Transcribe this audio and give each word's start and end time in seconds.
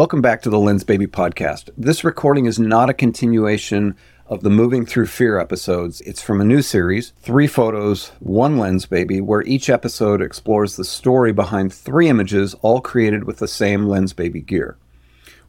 Welcome 0.00 0.22
back 0.22 0.40
to 0.42 0.48
the 0.48 0.56
Lensbaby 0.56 1.08
podcast. 1.08 1.68
This 1.76 2.04
recording 2.04 2.46
is 2.46 2.58
not 2.58 2.88
a 2.88 2.94
continuation 2.94 3.94
of 4.26 4.40
the 4.40 4.48
Moving 4.48 4.86
Through 4.86 5.08
Fear 5.08 5.38
episodes. 5.38 6.00
It's 6.00 6.22
from 6.22 6.40
a 6.40 6.44
new 6.46 6.62
series, 6.62 7.12
Three 7.20 7.46
Photos, 7.46 8.10
One 8.18 8.56
Lensbaby, 8.56 9.20
where 9.20 9.42
each 9.42 9.68
episode 9.68 10.22
explores 10.22 10.76
the 10.76 10.86
story 10.86 11.34
behind 11.34 11.74
three 11.74 12.08
images, 12.08 12.54
all 12.62 12.80
created 12.80 13.24
with 13.24 13.40
the 13.40 13.46
same 13.46 13.84
Lensbaby 13.84 14.46
gear. 14.46 14.78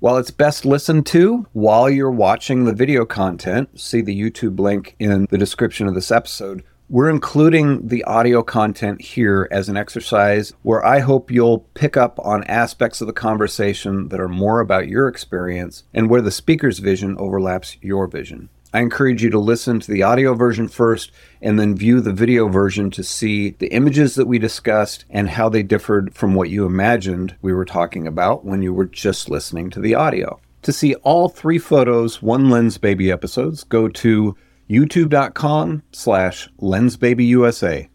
While 0.01 0.17
it's 0.17 0.32
best 0.32 0.65
listened 0.65 1.05
to 1.05 1.47
while 1.54 1.89
you're 1.89 2.11
watching 2.11 2.65
the 2.65 2.73
video 2.73 3.05
content, 3.05 3.79
see 3.79 4.02
the 4.02 4.20
YouTube 4.20 4.59
link 4.59 4.97
in 4.99 5.27
the 5.29 5.38
description 5.38 5.88
of 5.88 5.95
this 5.95 6.11
episode, 6.11 6.61
we're 6.92 7.10
including 7.10 7.88
the 7.88 8.04
audio 8.04 8.44
content 8.44 9.00
here 9.02 9.48
as 9.50 9.70
an 9.70 9.78
exercise 9.78 10.52
where 10.62 10.86
I 10.86 11.00
hope 11.00 11.32
you'll 11.32 11.60
pick 11.73 11.96
up 11.96 12.20
on 12.20 12.44
aspects 12.44 13.00
of 13.00 13.08
the 13.08 13.14
conversation 13.14 14.10
that 14.10 14.20
are 14.20 14.28
more 14.28 14.60
about 14.60 14.90
your 14.90 15.08
experience 15.08 15.86
and 15.94 16.09
where 16.09 16.22
the 16.22 16.32
speaker's 16.32 16.80
vision 16.80 17.16
overlaps 17.18 17.77
your 17.80 18.08
vision. 18.08 18.49
I 18.73 18.82
encourage 18.82 19.23
you 19.23 19.30
to 19.30 19.40
listen 19.40 19.80
to 19.80 19.90
the 19.90 20.04
audio 20.04 20.34
version 20.34 20.68
first 20.68 21.13
and 21.41 21.58
then 21.58 21.77
view 21.77 22.02
the 22.02 22.12
video 22.12 22.49
version 22.49 22.91
to 22.91 23.05
see 23.05 23.52
the 23.52 23.68
images 23.68 24.16
that 24.16 24.27
we 24.27 24.38
discussed 24.38 25.05
and 25.10 25.30
how 25.30 25.48
they 25.48 25.63
differed 25.63 26.13
from 26.13 26.35
what 26.35 26.49
you 26.49 26.66
imagined 26.66 27.38
we 27.41 27.54
were 27.54 27.63
talking 27.63 28.05
about 28.05 28.44
when 28.44 28.62
you 28.62 28.73
were 28.73 28.85
just 28.85 29.30
listening 29.30 29.70
to 29.70 29.80
the 29.80 29.96
audio. 29.96 30.41
To 30.63 30.73
see 30.73 30.96
all 30.96 31.30
three 31.30 31.58
photos, 31.58 32.21
one 32.21 32.48
Lensbaby 32.48 33.10
episodes, 33.10 33.63
go 33.63 33.88
to 33.88 34.35
youtube.com 34.71 35.84
slash 35.91 36.48
lensbabyusa. 36.61 37.89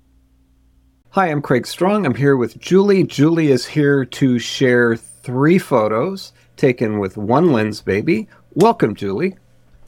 Hi, 1.10 1.30
I'm 1.30 1.40
Craig 1.40 1.66
Strong. 1.66 2.04
I'm 2.04 2.14
here 2.14 2.36
with 2.36 2.58
Julie. 2.60 3.04
Julie 3.04 3.50
is 3.50 3.64
here 3.64 4.04
to 4.04 4.38
share 4.38 4.94
three 4.94 5.58
photos 5.58 6.34
taken 6.56 6.98
with 6.98 7.16
one 7.16 7.46
Lensbaby. 7.46 8.26
Welcome, 8.52 8.94
Julie. 8.94 9.36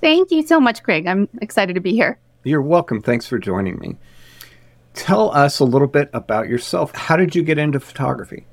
Thank 0.01 0.31
you 0.31 0.47
so 0.47 0.59
much, 0.59 0.83
Craig. 0.83 1.07
I'm 1.07 1.29
excited 1.43 1.75
to 1.75 1.81
be 1.81 1.93
here. 1.93 2.19
You're 2.45 2.63
welcome. 2.63 3.03
Thanks 3.03 3.27
for 3.27 3.39
joining 3.39 3.79
me. 3.79 3.97
Tell 4.95 5.31
us 5.33 5.61
a 5.61 5.67
little 5.67 5.89
bit 5.89 6.09
about 6.15 6.49
yourself. 6.49 6.95
How 6.95 7.17
did 7.17 7.37
you 7.37 7.43
get 7.43 7.59
into 7.59 7.81
photography? 7.81 8.47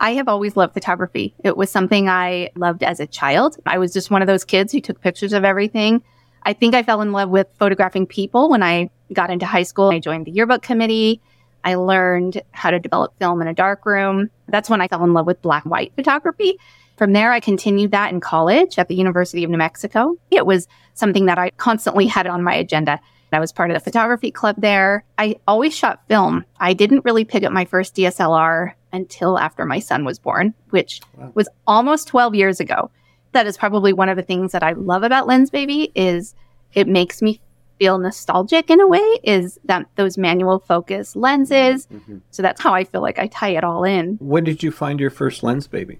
I 0.00 0.14
have 0.14 0.26
always 0.26 0.56
loved 0.56 0.74
photography. 0.74 1.36
It 1.44 1.56
was 1.56 1.70
something 1.70 2.08
I 2.08 2.50
loved 2.56 2.82
as 2.82 2.98
a 2.98 3.06
child. 3.06 3.58
I 3.64 3.78
was 3.78 3.92
just 3.92 4.10
one 4.10 4.22
of 4.22 4.26
those 4.26 4.44
kids 4.44 4.72
who 4.72 4.80
took 4.80 5.00
pictures 5.00 5.32
of 5.32 5.44
everything. 5.44 6.02
I 6.44 6.52
think 6.52 6.74
I 6.74 6.82
fell 6.82 7.00
in 7.02 7.12
love 7.12 7.30
with 7.30 7.46
photographing 7.58 8.06
people 8.06 8.50
when 8.50 8.62
I 8.62 8.90
got 9.12 9.30
into 9.30 9.46
high 9.46 9.62
school. 9.62 9.90
I 9.90 9.98
joined 9.98 10.26
the 10.26 10.30
yearbook 10.30 10.62
committee. 10.62 11.20
I 11.64 11.76
learned 11.76 12.42
how 12.50 12.70
to 12.70 12.78
develop 12.78 13.16
film 13.18 13.40
in 13.40 13.48
a 13.48 13.54
darkroom. 13.54 14.30
That's 14.48 14.68
when 14.68 14.80
I 14.80 14.88
fell 14.88 15.04
in 15.04 15.12
love 15.12 15.26
with 15.26 15.40
black 15.42 15.64
and 15.64 15.70
white 15.70 15.92
photography. 15.94 16.58
From 16.96 17.12
there, 17.12 17.32
I 17.32 17.40
continued 17.40 17.92
that 17.92 18.12
in 18.12 18.20
college 18.20 18.78
at 18.78 18.88
the 18.88 18.94
University 18.94 19.44
of 19.44 19.50
New 19.50 19.56
Mexico. 19.56 20.16
It 20.30 20.46
was 20.46 20.68
something 20.94 21.26
that 21.26 21.38
I 21.38 21.50
constantly 21.50 22.06
had 22.06 22.26
on 22.26 22.42
my 22.42 22.54
agenda. 22.54 23.00
I 23.32 23.40
was 23.40 23.52
part 23.52 23.70
of 23.70 23.74
the 23.74 23.80
photography 23.80 24.30
club 24.30 24.56
there. 24.58 25.04
I 25.16 25.36
always 25.48 25.74
shot 25.74 26.06
film. 26.06 26.44
I 26.60 26.74
didn't 26.74 27.04
really 27.04 27.24
pick 27.24 27.44
up 27.44 27.52
my 27.52 27.64
first 27.64 27.94
DSLR 27.96 28.74
until 28.92 29.38
after 29.38 29.64
my 29.64 29.78
son 29.78 30.04
was 30.04 30.18
born, 30.18 30.54
which 30.70 31.00
wow. 31.16 31.32
was 31.34 31.48
almost 31.66 32.08
12 32.08 32.34
years 32.34 32.60
ago. 32.60 32.90
That 33.32 33.46
is 33.46 33.56
probably 33.56 33.92
one 33.92 34.08
of 34.08 34.16
the 34.16 34.22
things 34.22 34.52
that 34.52 34.62
I 34.62 34.72
love 34.72 35.02
about 35.02 35.26
Lensbaby 35.26 35.92
is 35.94 36.34
it 36.74 36.88
makes 36.88 37.22
me 37.22 37.40
feel 37.78 37.98
nostalgic 37.98 38.70
in 38.70 38.80
a 38.80 38.86
way 38.86 39.18
is 39.24 39.58
that 39.64 39.86
those 39.96 40.16
manual 40.16 40.60
focus 40.60 41.16
lenses. 41.16 41.86
Mm-hmm. 41.86 42.18
So 42.30 42.42
that's 42.42 42.60
how 42.60 42.74
I 42.74 42.84
feel 42.84 43.02
like 43.02 43.18
I 43.18 43.26
tie 43.26 43.56
it 43.56 43.64
all 43.64 43.84
in. 43.84 44.18
When 44.20 44.44
did 44.44 44.62
you 44.62 44.70
find 44.70 45.00
your 45.00 45.10
first 45.10 45.42
Lensbaby? 45.42 45.98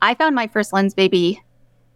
I 0.00 0.14
found 0.14 0.34
my 0.34 0.46
first 0.46 0.72
Lensbaby 0.72 1.38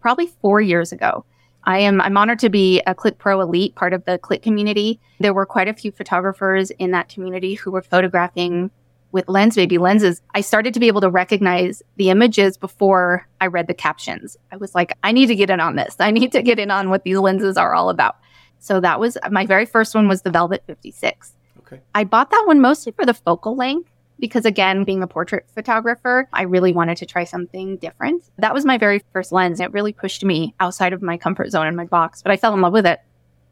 probably 0.01 0.27
four 0.41 0.61
years 0.61 0.93
ago. 0.93 1.25
I 1.65 1.79
am 1.79 2.01
I'm 2.01 2.17
honored 2.17 2.39
to 2.41 2.49
be 2.49 2.81
a 2.87 2.95
Click 2.95 3.19
Pro 3.19 3.41
Elite, 3.41 3.75
part 3.75 3.93
of 3.93 4.05
the 4.05 4.19
Click 4.19 4.43
community. 4.43 5.01
There 5.19 5.35
were 5.35 5.47
quite 5.47 5.69
a 5.69 5.75
few 5.75 5.91
photographers 5.91 6.71
in 6.71 6.93
that 6.93 7.09
community 7.09 7.55
who 7.55 7.73
were 7.73 7.83
photographing 7.83 8.71
with 9.13 9.27
Lensbaby 9.27 9.79
lenses. 9.79 10.21
I 10.35 10.41
started 10.41 10.75
to 10.75 10.81
be 10.81 10.89
able 10.89 11.01
to 11.01 11.11
recognize 11.11 11.83
the 11.97 12.11
images 12.11 12.57
before 12.57 13.27
I 13.41 13.47
read 13.47 13.67
the 13.67 13.75
captions. 13.75 14.37
I 14.53 14.57
was 14.57 14.75
like, 14.75 14.97
I 15.03 15.13
need 15.13 15.27
to 15.27 15.35
get 15.35 15.51
in 15.51 15.61
on 15.61 15.77
this. 15.77 15.97
I 15.99 16.11
need 16.11 16.33
to 16.33 16.43
get 16.43 16.59
in 16.59 16.71
on 16.71 16.91
what 16.91 17.05
these 17.05 17.19
lenses 17.19 17.57
are 17.57 17.75
all 17.75 17.91
about. 17.91 18.17
So 18.59 18.81
that 18.81 19.01
was 19.01 19.17
my 19.31 19.47
very 19.47 19.67
first 19.67 19.95
one 19.95 20.09
was 20.09 20.23
the 20.23 20.31
Velvet 20.31 20.63
56. 20.67 21.35
Okay. 21.61 21.81
I 21.95 22.05
bought 22.05 22.31
that 22.31 22.45
one 22.47 22.61
mostly 22.61 22.93
for 22.93 23.05
the 23.05 23.15
focal 23.15 23.57
length 23.57 23.91
because 24.19 24.45
again, 24.45 24.85
being 24.85 25.03
a 25.03 25.07
portrait 25.07 25.47
photographer, 25.55 26.29
I 26.33 26.43
really 26.43 26.73
wanted 26.73 26.97
to 26.99 27.07
try 27.07 27.25
something 27.25 27.77
different. 27.77 28.25
That 28.39 28.55
was 28.55 28.65
my 28.65 28.79
very 28.79 29.03
first 29.13 29.33
lens. 29.33 29.61
It 29.61 29.73
really 29.73 29.93
pushed 29.93 30.25
me 30.25 30.55
outside 30.61 30.93
of 30.93 31.03
my 31.03 31.17
comfort 31.17 31.51
zone 31.51 31.67
in 31.67 31.77
my 31.77 31.85
box, 31.85 32.23
but 32.23 32.33
I 32.33 32.37
fell 32.37 32.55
in 32.55 32.61
love 32.61 32.73
with 32.73 32.87
it. 32.87 33.01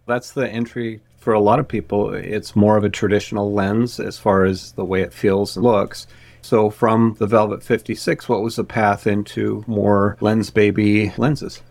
That's 0.07 0.33
the 0.33 0.49
entry 0.49 1.01
for 1.25 1.33
a 1.33 1.41
lot 1.41 1.59
of 1.59 1.67
people. 1.67 2.13
It's 2.13 2.55
more 2.55 2.77
of 2.77 2.85
a 2.85 2.91
traditional 2.91 3.51
lens 3.51 3.99
as 3.99 4.19
far 4.19 4.45
as 4.45 4.73
the 4.73 4.85
way 4.85 5.01
it 5.01 5.15
feels 5.15 5.57
and 5.57 5.65
looks. 5.65 6.07
So 6.43 6.69
from 6.69 7.17
the 7.19 7.27
Velvet 7.27 7.63
56, 7.63 8.29
what 8.29 8.43
was 8.43 8.57
the 8.57 8.65
path 8.65 9.07
into 9.07 9.65
more 9.67 10.19
Lensbaby 10.21 11.17
lenses? 11.17 11.63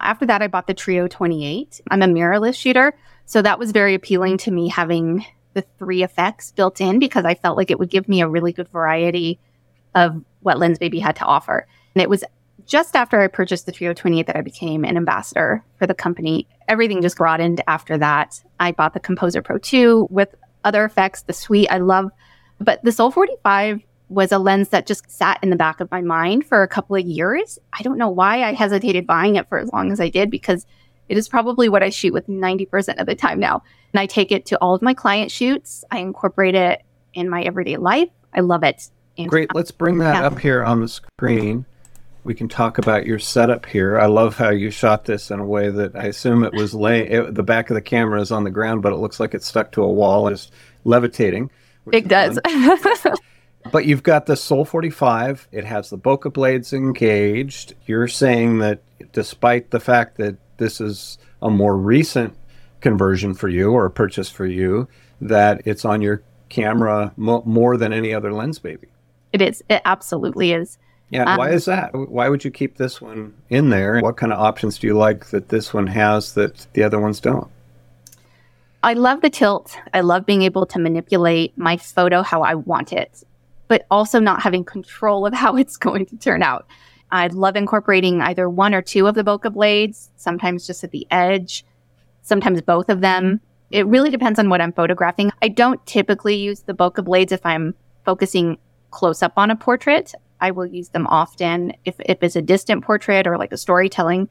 After 0.00 0.26
that, 0.26 0.42
I 0.42 0.48
bought 0.48 0.66
the 0.66 0.74
Trio 0.74 1.06
28. 1.06 1.80
I'm 1.92 2.02
a 2.02 2.06
mirrorless 2.06 2.56
shooter, 2.56 2.92
so 3.24 3.40
that 3.40 3.60
was 3.60 3.70
very 3.70 3.94
appealing 3.94 4.38
to 4.38 4.50
me 4.50 4.68
having 4.68 5.24
the 5.54 5.62
three 5.78 6.02
effects 6.02 6.50
built 6.50 6.80
in 6.80 6.98
because 6.98 7.24
I 7.24 7.36
felt 7.36 7.56
like 7.56 7.70
it 7.70 7.78
would 7.78 7.90
give 7.90 8.08
me 8.08 8.20
a 8.20 8.28
really 8.28 8.52
good 8.52 8.68
variety 8.70 9.38
of 9.94 10.24
what 10.40 10.56
Lensbaby 10.56 11.00
had 11.00 11.14
to 11.16 11.24
offer. 11.24 11.68
And 11.94 12.02
it 12.02 12.10
was 12.10 12.24
just 12.66 12.96
after 12.96 13.20
I 13.20 13.26
purchased 13.26 13.66
the 13.66 13.72
Trio 13.72 13.92
28 13.92 14.26
that 14.26 14.36
I 14.36 14.40
became 14.42 14.84
an 14.84 14.96
ambassador 14.96 15.64
for 15.76 15.86
the 15.86 15.94
company. 15.94 16.48
Everything 16.70 17.02
just 17.02 17.16
broadened 17.16 17.60
after 17.66 17.98
that. 17.98 18.40
I 18.60 18.70
bought 18.70 18.94
the 18.94 19.00
Composer 19.00 19.42
Pro 19.42 19.58
2 19.58 20.06
with 20.08 20.36
other 20.62 20.84
effects, 20.84 21.22
the 21.22 21.32
suite 21.32 21.66
I 21.68 21.78
love. 21.78 22.12
But 22.60 22.84
the 22.84 22.92
Sol 22.92 23.10
45 23.10 23.80
was 24.08 24.30
a 24.30 24.38
lens 24.38 24.68
that 24.68 24.86
just 24.86 25.10
sat 25.10 25.40
in 25.42 25.50
the 25.50 25.56
back 25.56 25.80
of 25.80 25.90
my 25.90 26.00
mind 26.00 26.46
for 26.46 26.62
a 26.62 26.68
couple 26.68 26.94
of 26.94 27.04
years. 27.04 27.58
I 27.72 27.82
don't 27.82 27.98
know 27.98 28.08
why 28.08 28.44
I 28.44 28.52
hesitated 28.52 29.04
buying 29.04 29.34
it 29.34 29.48
for 29.48 29.58
as 29.58 29.72
long 29.72 29.90
as 29.90 29.98
I 29.98 30.10
did 30.10 30.30
because 30.30 30.64
it 31.08 31.18
is 31.18 31.28
probably 31.28 31.68
what 31.68 31.82
I 31.82 31.88
shoot 31.88 32.12
with 32.12 32.28
90% 32.28 33.00
of 33.00 33.06
the 33.06 33.16
time 33.16 33.40
now. 33.40 33.64
And 33.92 33.98
I 33.98 34.06
take 34.06 34.30
it 34.30 34.46
to 34.46 34.58
all 34.60 34.72
of 34.72 34.80
my 34.80 34.94
client 34.94 35.32
shoots. 35.32 35.82
I 35.90 35.98
incorporate 35.98 36.54
it 36.54 36.84
in 37.14 37.28
my 37.28 37.42
everyday 37.42 37.78
life. 37.78 38.10
I 38.32 38.40
love 38.42 38.62
it. 38.62 38.88
And 39.18 39.28
Great. 39.28 39.52
Let's 39.56 39.72
bring 39.72 39.98
that 39.98 40.20
yeah. 40.20 40.26
up 40.28 40.38
here 40.38 40.62
on 40.62 40.80
the 40.80 40.88
screen. 40.88 41.66
We 42.22 42.34
can 42.34 42.48
talk 42.48 42.78
about 42.78 43.06
your 43.06 43.18
setup 43.18 43.66
here. 43.66 43.98
I 43.98 44.06
love 44.06 44.36
how 44.36 44.50
you 44.50 44.70
shot 44.70 45.06
this 45.06 45.30
in 45.30 45.40
a 45.40 45.44
way 45.44 45.70
that 45.70 45.96
I 45.96 46.04
assume 46.04 46.44
it 46.44 46.52
was 46.52 46.74
laying. 46.74 47.32
the 47.32 47.42
back 47.42 47.70
of 47.70 47.74
the 47.74 47.82
camera 47.82 48.20
is 48.20 48.30
on 48.30 48.44
the 48.44 48.50
ground, 48.50 48.82
but 48.82 48.92
it 48.92 48.96
looks 48.96 49.18
like 49.18 49.34
it's 49.34 49.46
stuck 49.46 49.72
to 49.72 49.82
a 49.82 49.90
wall 49.90 50.26
and 50.26 50.36
just 50.36 50.52
levitating. 50.84 51.50
It 51.92 52.08
does. 52.08 52.38
but 53.72 53.86
you've 53.86 54.02
got 54.02 54.26
the 54.26 54.36
Sol 54.36 54.64
45. 54.64 55.48
It 55.50 55.64
has 55.64 55.90
the 55.90 55.98
bokeh 55.98 56.32
blades 56.32 56.72
engaged. 56.72 57.74
You're 57.86 58.08
saying 58.08 58.58
that 58.58 58.82
despite 59.12 59.70
the 59.70 59.80
fact 59.80 60.16
that 60.18 60.36
this 60.58 60.80
is 60.80 61.18
a 61.40 61.50
more 61.50 61.76
recent 61.76 62.36
conversion 62.80 63.34
for 63.34 63.48
you 63.48 63.72
or 63.72 63.86
a 63.86 63.90
purchase 63.90 64.30
for 64.30 64.46
you 64.46 64.88
that 65.20 65.62
it's 65.64 65.84
on 65.84 66.00
your 66.00 66.22
camera 66.48 67.12
mo- 67.16 67.42
more 67.44 67.76
than 67.76 67.92
any 67.92 68.12
other 68.12 68.30
Lensbaby. 68.30 68.86
It 69.32 69.42
is. 69.42 69.62
It 69.68 69.82
absolutely 69.84 70.52
is. 70.52 70.78
Yeah. 71.10 71.24
Um, 71.24 71.38
why 71.38 71.50
is 71.50 71.64
that? 71.66 71.90
Why 71.94 72.28
would 72.28 72.44
you 72.44 72.50
keep 72.50 72.76
this 72.76 73.00
one 73.00 73.34
in 73.48 73.70
there? 73.70 74.00
What 74.00 74.16
kind 74.16 74.32
of 74.32 74.38
options 74.38 74.78
do 74.78 74.86
you 74.86 74.96
like 74.96 75.26
that 75.26 75.48
this 75.48 75.74
one 75.74 75.86
has 75.88 76.34
that 76.34 76.66
the 76.72 76.82
other 76.82 77.00
ones 77.00 77.20
don't? 77.20 77.48
I 78.82 78.94
love 78.94 79.20
the 79.20 79.30
tilt. 79.30 79.76
I 79.92 80.00
love 80.00 80.24
being 80.24 80.42
able 80.42 80.64
to 80.66 80.78
manipulate 80.78 81.56
my 81.58 81.76
photo 81.76 82.22
how 82.22 82.42
I 82.42 82.54
want 82.54 82.92
it, 82.92 83.22
but 83.68 83.86
also 83.90 84.20
not 84.20 84.40
having 84.40 84.64
control 84.64 85.26
of 85.26 85.34
how 85.42 85.56
it's 85.56 85.76
going 85.76 86.06
to 86.06 86.16
turn 86.16 86.42
out. 86.42 86.66
I 87.12 87.26
love 87.26 87.56
incorporating 87.56 88.22
either 88.22 88.48
one 88.48 88.72
or 88.72 88.82
two 88.82 89.08
of 89.08 89.16
the 89.16 89.24
bokeh 89.24 89.52
blades, 89.52 90.10
sometimes 90.16 90.66
just 90.66 90.84
at 90.84 90.92
the 90.92 91.06
edge 91.10 91.64
sometimes 92.22 92.62
both 92.62 92.88
of 92.88 93.00
them. 93.00 93.40
It 93.70 93.86
really 93.86 94.10
depends 94.10 94.38
on 94.38 94.48
what 94.48 94.60
I'm 94.60 94.72
photographing. 94.72 95.30
I 95.42 95.48
don't 95.48 95.84
typically 95.86 96.34
use 96.34 96.60
the 96.60 96.74
bokeh 96.74 97.04
blades 97.04 97.32
if 97.32 97.44
I'm 97.44 97.74
focusing 98.04 98.58
close 98.90 99.22
up 99.22 99.32
on 99.36 99.50
a 99.50 99.56
portrait. 99.56 100.12
I 100.40 100.50
will 100.50 100.66
use 100.66 100.88
them 100.90 101.06
often 101.06 101.72
if, 101.84 101.96
if 102.00 102.22
it's 102.22 102.36
a 102.36 102.42
distant 102.42 102.84
portrait 102.84 103.26
or 103.26 103.36
like 103.36 103.52
a 103.52 103.56
storytelling 103.56 104.28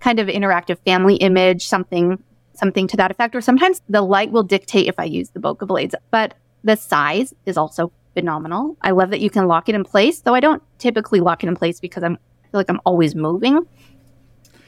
kind 0.00 0.18
of 0.18 0.26
interactive 0.26 0.78
family 0.84 1.16
image, 1.16 1.66
something 1.66 2.22
something 2.54 2.86
to 2.88 2.96
that 2.98 3.10
effect. 3.10 3.34
Or 3.34 3.40
sometimes 3.40 3.80
the 3.88 4.02
light 4.02 4.30
will 4.30 4.42
dictate 4.42 4.86
if 4.86 4.98
I 4.98 5.04
use 5.04 5.30
the 5.30 5.40
bokeh 5.40 5.66
blades. 5.66 5.94
But 6.10 6.34
the 6.64 6.76
size 6.76 7.32
is 7.46 7.56
also 7.56 7.92
phenomenal. 8.14 8.76
I 8.82 8.90
love 8.90 9.10
that 9.10 9.20
you 9.20 9.30
can 9.30 9.46
lock 9.46 9.68
it 9.68 9.74
in 9.74 9.84
place, 9.84 10.20
though 10.20 10.34
I 10.34 10.40
don't 10.40 10.62
typically 10.78 11.20
lock 11.20 11.42
it 11.42 11.48
in 11.48 11.56
place 11.56 11.80
because 11.80 12.02
I'm 12.02 12.18
I 12.44 12.48
feel 12.52 12.60
like 12.60 12.70
I'm 12.70 12.80
always 12.84 13.14
moving. 13.14 13.66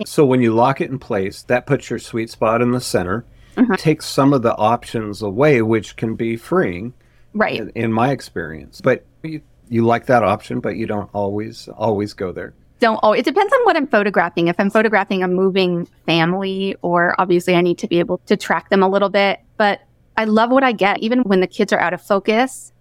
So 0.07 0.25
when 0.25 0.41
you 0.41 0.55
lock 0.55 0.81
it 0.81 0.91
in 0.91 0.99
place, 0.99 1.43
that 1.45 1.67
puts 1.67 1.91
your 1.91 1.99
sweet 1.99 2.31
spot 2.31 2.63
in 2.63 2.71
the 2.73 2.81
center, 2.81 3.25
mm-hmm. 3.57 3.75
takes 3.75 4.07
some 4.07 4.33
of 4.33 4.43
the 4.43 4.57
options 4.57 5.23
away, 5.23 5.61
which 5.63 5.97
can 5.97 6.15
be 6.15 6.37
freeing. 6.37 6.95
Right. 7.35 7.61
In, 7.61 7.69
in 7.71 7.93
my 7.93 8.11
experience. 8.11 8.81
But 8.81 9.05
you 9.23 9.43
You 9.69 9.85
like 9.87 10.07
that 10.07 10.23
option, 10.23 10.61
but 10.61 10.77
you 10.77 10.87
don't 10.87 11.09
always 11.15 11.69
always 11.77 12.13
go 12.13 12.33
there. 12.33 12.55
Don't 12.81 12.99
oh, 13.03 13.13
it 13.13 13.25
depends 13.25 13.53
on 13.53 13.61
what 13.65 13.77
I'm 13.77 13.87
photographing. 13.87 14.49
If 14.49 14.57
I'm 14.59 14.71
photographing 14.71 15.23
a 15.23 15.29
moving 15.29 15.87
family, 16.07 16.77
or 16.83 17.15
obviously 17.21 17.55
I 17.55 17.61
need 17.61 17.79
to 17.79 17.87
be 17.89 17.99
able 17.99 18.19
to 18.27 18.37
track 18.37 18.69
them 18.71 18.83
a 18.83 18.89
little 18.89 19.09
bit. 19.09 19.41
But 19.57 19.81
I 20.17 20.25
love 20.25 20.51
what 20.51 20.63
I 20.65 20.73
get, 20.73 20.99
even 21.01 21.21
when 21.21 21.41
the 21.41 21.47
kids 21.47 21.73
are 21.73 21.79
out 21.79 21.95
of 21.95 22.03
focus. 22.03 22.73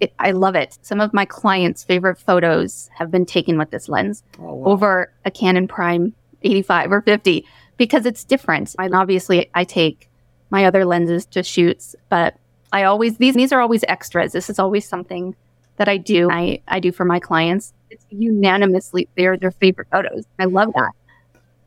It, 0.00 0.12
I 0.18 0.32
love 0.32 0.56
it. 0.56 0.76
Some 0.82 1.00
of 1.00 1.14
my 1.14 1.24
clients' 1.24 1.84
favorite 1.84 2.18
photos 2.18 2.90
have 2.96 3.12
been 3.12 3.24
taken 3.24 3.56
with 3.58 3.70
this 3.70 3.88
lens 3.88 4.24
Oh, 4.40 4.54
wow. 4.54 4.66
over 4.72 5.12
a 5.24 5.30
Canon 5.30 5.68
Prime 5.68 6.12
85 6.42 6.92
or 6.92 7.00
50 7.02 7.46
because 7.76 8.04
it's 8.04 8.24
different. 8.24 8.74
I 8.78 8.88
obviously 8.88 9.50
I 9.54 9.62
take 9.64 10.10
my 10.50 10.64
other 10.64 10.84
lenses 10.84 11.26
to 11.26 11.42
shoots, 11.44 11.94
but 12.08 12.36
I 12.72 12.82
always 12.82 13.18
these 13.18 13.34
these 13.34 13.52
are 13.52 13.60
always 13.60 13.84
extras. 13.86 14.32
This 14.32 14.50
is 14.50 14.58
always 14.58 14.86
something 14.86 15.36
that 15.76 15.88
I 15.88 15.96
do. 15.96 16.30
I 16.30 16.60
I 16.68 16.80
do 16.80 16.92
for 16.92 17.04
my 17.04 17.20
clients. 17.20 17.72
It's 17.90 18.04
unanimously 18.10 19.08
they're 19.16 19.36
their 19.36 19.50
favorite 19.50 19.88
photos. 19.90 20.24
I 20.38 20.44
love 20.46 20.72
that. 20.74 20.92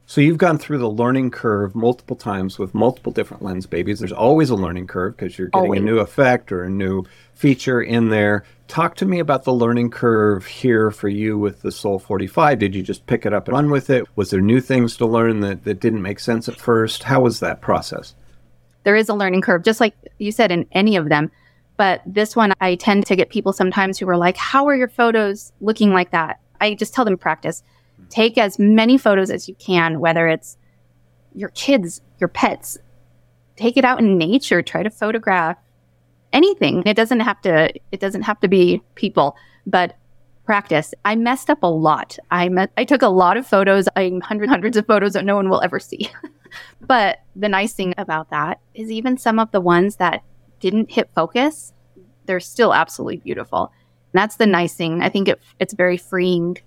So 0.10 0.22
you've 0.22 0.38
gone 0.38 0.58
through 0.58 0.78
the 0.78 0.90
learning 0.90 1.32
curve 1.32 1.76
multiple 1.76 2.16
times 2.16 2.58
with 2.58 2.74
multiple 2.74 3.12
different 3.12 3.44
Lensbabies. 3.44 4.00
There's 4.00 4.14
always 4.14 4.50
a 4.50 4.56
learning 4.56 4.88
curve 4.88 5.18
because 5.18 5.38
you're 5.38 5.50
getting 5.50 5.66
Always. 5.66 5.82
a 5.82 5.84
new 5.84 6.00
effect 6.00 6.50
or 6.54 6.64
a 6.64 6.70
new 6.70 7.04
feature 7.34 7.82
in 7.82 8.08
there. 8.08 8.46
Talk 8.70 8.96
to 8.96 9.06
me 9.06 9.20
about 9.20 9.44
the 9.44 9.52
learning 9.52 9.92
curve 9.92 10.46
here 10.46 10.92
for 10.92 11.10
you 11.10 11.38
with 11.38 11.62
the 11.62 11.74
Sol 11.74 12.00
45. 12.00 12.58
Did 12.58 12.74
you 12.74 12.84
just 12.84 13.06
pick 13.06 13.26
it 13.26 13.34
up 13.34 13.50
and 13.50 13.56
run 13.56 13.70
with 13.70 13.90
it? 13.90 14.06
Was 14.16 14.30
there 14.30 14.40
new 14.40 14.62
things 14.62 14.96
to 14.96 15.06
learn 15.06 15.42
that, 15.42 15.66
that 15.66 15.82
didn't 15.82 16.02
make 16.02 16.22
sense 16.22 16.48
at 16.48 16.56
first? 16.56 17.04
How 17.04 17.20
was 17.20 17.42
that 17.42 17.60
process? 17.60 18.16
There 18.86 18.96
is 18.96 19.10
a 19.10 19.14
learning 19.14 19.42
curve, 19.42 19.64
just 19.64 19.82
like 19.82 19.94
you 20.20 20.32
said 20.32 20.54
in 20.54 20.68
any 20.72 20.96
of 20.96 21.10
them. 21.10 21.32
But 21.78 22.02
this 22.06 22.36
one, 22.36 22.54
I 22.60 22.76
tend 22.76 23.06
to 23.06 23.16
get 23.16 23.30
people 23.30 23.54
sometimes 23.54 23.98
who 23.98 24.10
are 24.10 24.18
like, 24.18 24.36
How 24.36 24.68
are 24.68 24.76
your 24.76 24.90
photos 24.90 25.54
looking 25.62 25.94
like 25.94 26.12
that? 26.12 26.40
I 26.60 26.74
just 26.74 26.94
tell 26.94 27.06
them 27.06 27.18
practice. 27.18 27.64
Hmm. 27.98 28.08
Take 28.10 28.38
as 28.38 28.60
many 28.60 28.98
photos 28.98 29.30
as 29.30 29.48
you 29.48 29.56
can, 29.56 30.00
whether 30.00 30.28
it's 30.28 30.58
your 31.34 31.50
kids, 31.50 32.02
your 32.20 32.28
pets. 32.28 32.78
Take 33.56 33.78
it 33.78 33.86
out 33.86 34.00
in 34.00 34.18
nature. 34.18 34.62
Try 34.62 34.84
to 34.84 34.90
photograph 34.90 35.58
anything. 36.34 36.84
It 36.86 36.96
doesn't 36.96 37.22
have 37.22 37.42
to. 37.42 37.72
It 37.92 38.00
doesn't 38.00 38.24
have 38.24 38.40
to 38.42 38.48
be 38.48 38.82
people, 38.96 39.36
but 39.66 39.96
practice. 40.46 40.94
I 41.06 41.16
messed 41.16 41.50
up 41.50 41.62
a 41.62 41.68
lot. 41.68 42.18
I 42.32 42.50
me- 42.50 42.68
I 42.78 42.86
took 42.86 43.02
a 43.02 43.08
lot 43.08 43.38
of 43.38 43.46
photos. 43.46 43.88
I 43.96 44.20
hundreds 44.24 44.50
hundreds 44.50 44.78
of 44.78 44.88
photos 44.88 45.14
that 45.14 45.26
no 45.26 45.36
one 45.36 45.50
will 45.50 45.62
ever 45.62 45.80
see. 45.80 46.10
but 46.82 47.20
the 47.36 47.50
nice 47.50 47.74
thing 47.74 47.94
about 47.98 48.30
that 48.32 48.60
is 48.74 48.90
even 48.90 49.18
some 49.18 49.40
of 49.40 49.52
the 49.52 49.62
ones 49.62 49.98
that 49.98 50.24
didn't 50.60 50.92
hit 50.92 51.10
focus, 51.16 51.74
they're 52.26 52.40
still 52.40 52.74
absolutely 52.74 53.18
beautiful. 53.18 53.72
And 54.14 54.20
that's 54.22 54.36
the 54.36 54.46
nice 54.46 54.74
thing. 54.74 55.02
I 55.02 55.10
think 55.10 55.28
it, 55.28 55.40
it's 55.60 55.74
very 55.74 55.98
freeing. 55.98 56.58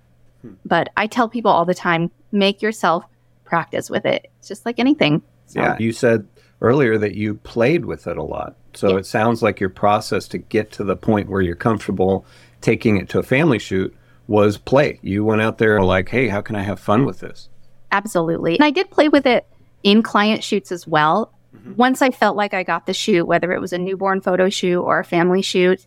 Hmm. 0.41 0.53
But 0.65 0.89
I 0.97 1.07
tell 1.07 1.29
people 1.29 1.51
all 1.51 1.65
the 1.65 1.73
time, 1.73 2.11
make 2.31 2.61
yourself 2.61 3.05
practice 3.43 3.89
with 3.89 4.05
it. 4.05 4.31
It's 4.39 4.47
just 4.47 4.65
like 4.65 4.79
anything. 4.79 5.21
So, 5.47 5.61
Yeah. 5.61 5.77
You 5.79 5.91
said 5.91 6.27
earlier 6.61 6.97
that 6.97 7.15
you 7.15 7.35
played 7.35 7.85
with 7.85 8.07
it 8.07 8.17
a 8.17 8.23
lot. 8.23 8.55
So 8.73 8.91
Yeah. 8.91 8.97
it 8.97 9.05
sounds 9.05 9.41
like 9.41 9.59
your 9.59 9.69
process 9.69 10.27
to 10.29 10.37
get 10.37 10.71
to 10.73 10.83
the 10.83 10.95
point 10.95 11.29
where 11.29 11.41
you're 11.41 11.55
comfortable 11.55 12.25
taking 12.61 12.97
it 12.97 13.09
to 13.09 13.19
a 13.19 13.23
family 13.23 13.59
shoot 13.59 13.93
was 14.27 14.57
play. 14.57 14.99
You 15.01 15.25
went 15.25 15.41
out 15.41 15.57
there 15.57 15.81
like, 15.81 16.09
hey, 16.09 16.29
how 16.29 16.41
can 16.41 16.55
I 16.55 16.61
have 16.61 16.79
fun 16.79 17.05
with 17.05 17.19
this? 17.19 17.49
Absolutely. 17.91 18.55
And 18.55 18.63
I 18.63 18.69
did 18.69 18.89
play 18.89 19.09
with 19.09 19.25
it 19.25 19.45
in 19.83 20.01
client 20.03 20.43
shoots 20.43 20.71
as 20.71 20.87
well. 20.87 21.33
Mm-hmm. 21.55 21.75
Once 21.75 22.01
I 22.01 22.11
felt 22.11 22.37
like 22.37 22.53
I 22.53 22.63
got 22.63 22.85
the 22.85 22.93
shoot, 22.93 23.25
whether 23.25 23.51
it 23.51 23.59
was 23.59 23.73
a 23.73 23.77
newborn 23.77 24.21
photo 24.21 24.49
shoot 24.49 24.81
or 24.81 24.99
a 24.99 25.05
family 25.05 25.41
shoot, 25.41 25.85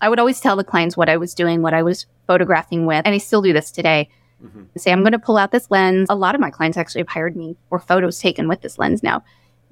I 0.00 0.08
would 0.08 0.18
always 0.18 0.40
tell 0.40 0.56
the 0.56 0.64
clients 0.64 0.96
what 0.96 1.08
I 1.08 1.16
was 1.16 1.34
doing, 1.34 1.62
what 1.62 1.74
I 1.74 1.82
was 1.82 2.06
photographing 2.26 2.86
with. 2.86 3.02
And 3.04 3.14
I 3.14 3.18
still 3.18 3.42
do 3.42 3.52
this 3.52 3.70
today. 3.70 4.08
Mm-hmm. 4.44 4.62
Say, 4.76 4.92
I'm 4.92 5.02
going 5.02 5.12
to 5.12 5.18
pull 5.18 5.36
out 5.36 5.52
this 5.52 5.70
lens. 5.70 6.08
A 6.10 6.14
lot 6.14 6.34
of 6.34 6.40
my 6.40 6.50
clients 6.50 6.76
actually 6.76 7.02
have 7.02 7.08
hired 7.08 7.36
me 7.36 7.56
for 7.68 7.78
photos 7.78 8.18
taken 8.18 8.48
with 8.48 8.60
this 8.60 8.78
lens 8.78 9.02
now. 9.02 9.22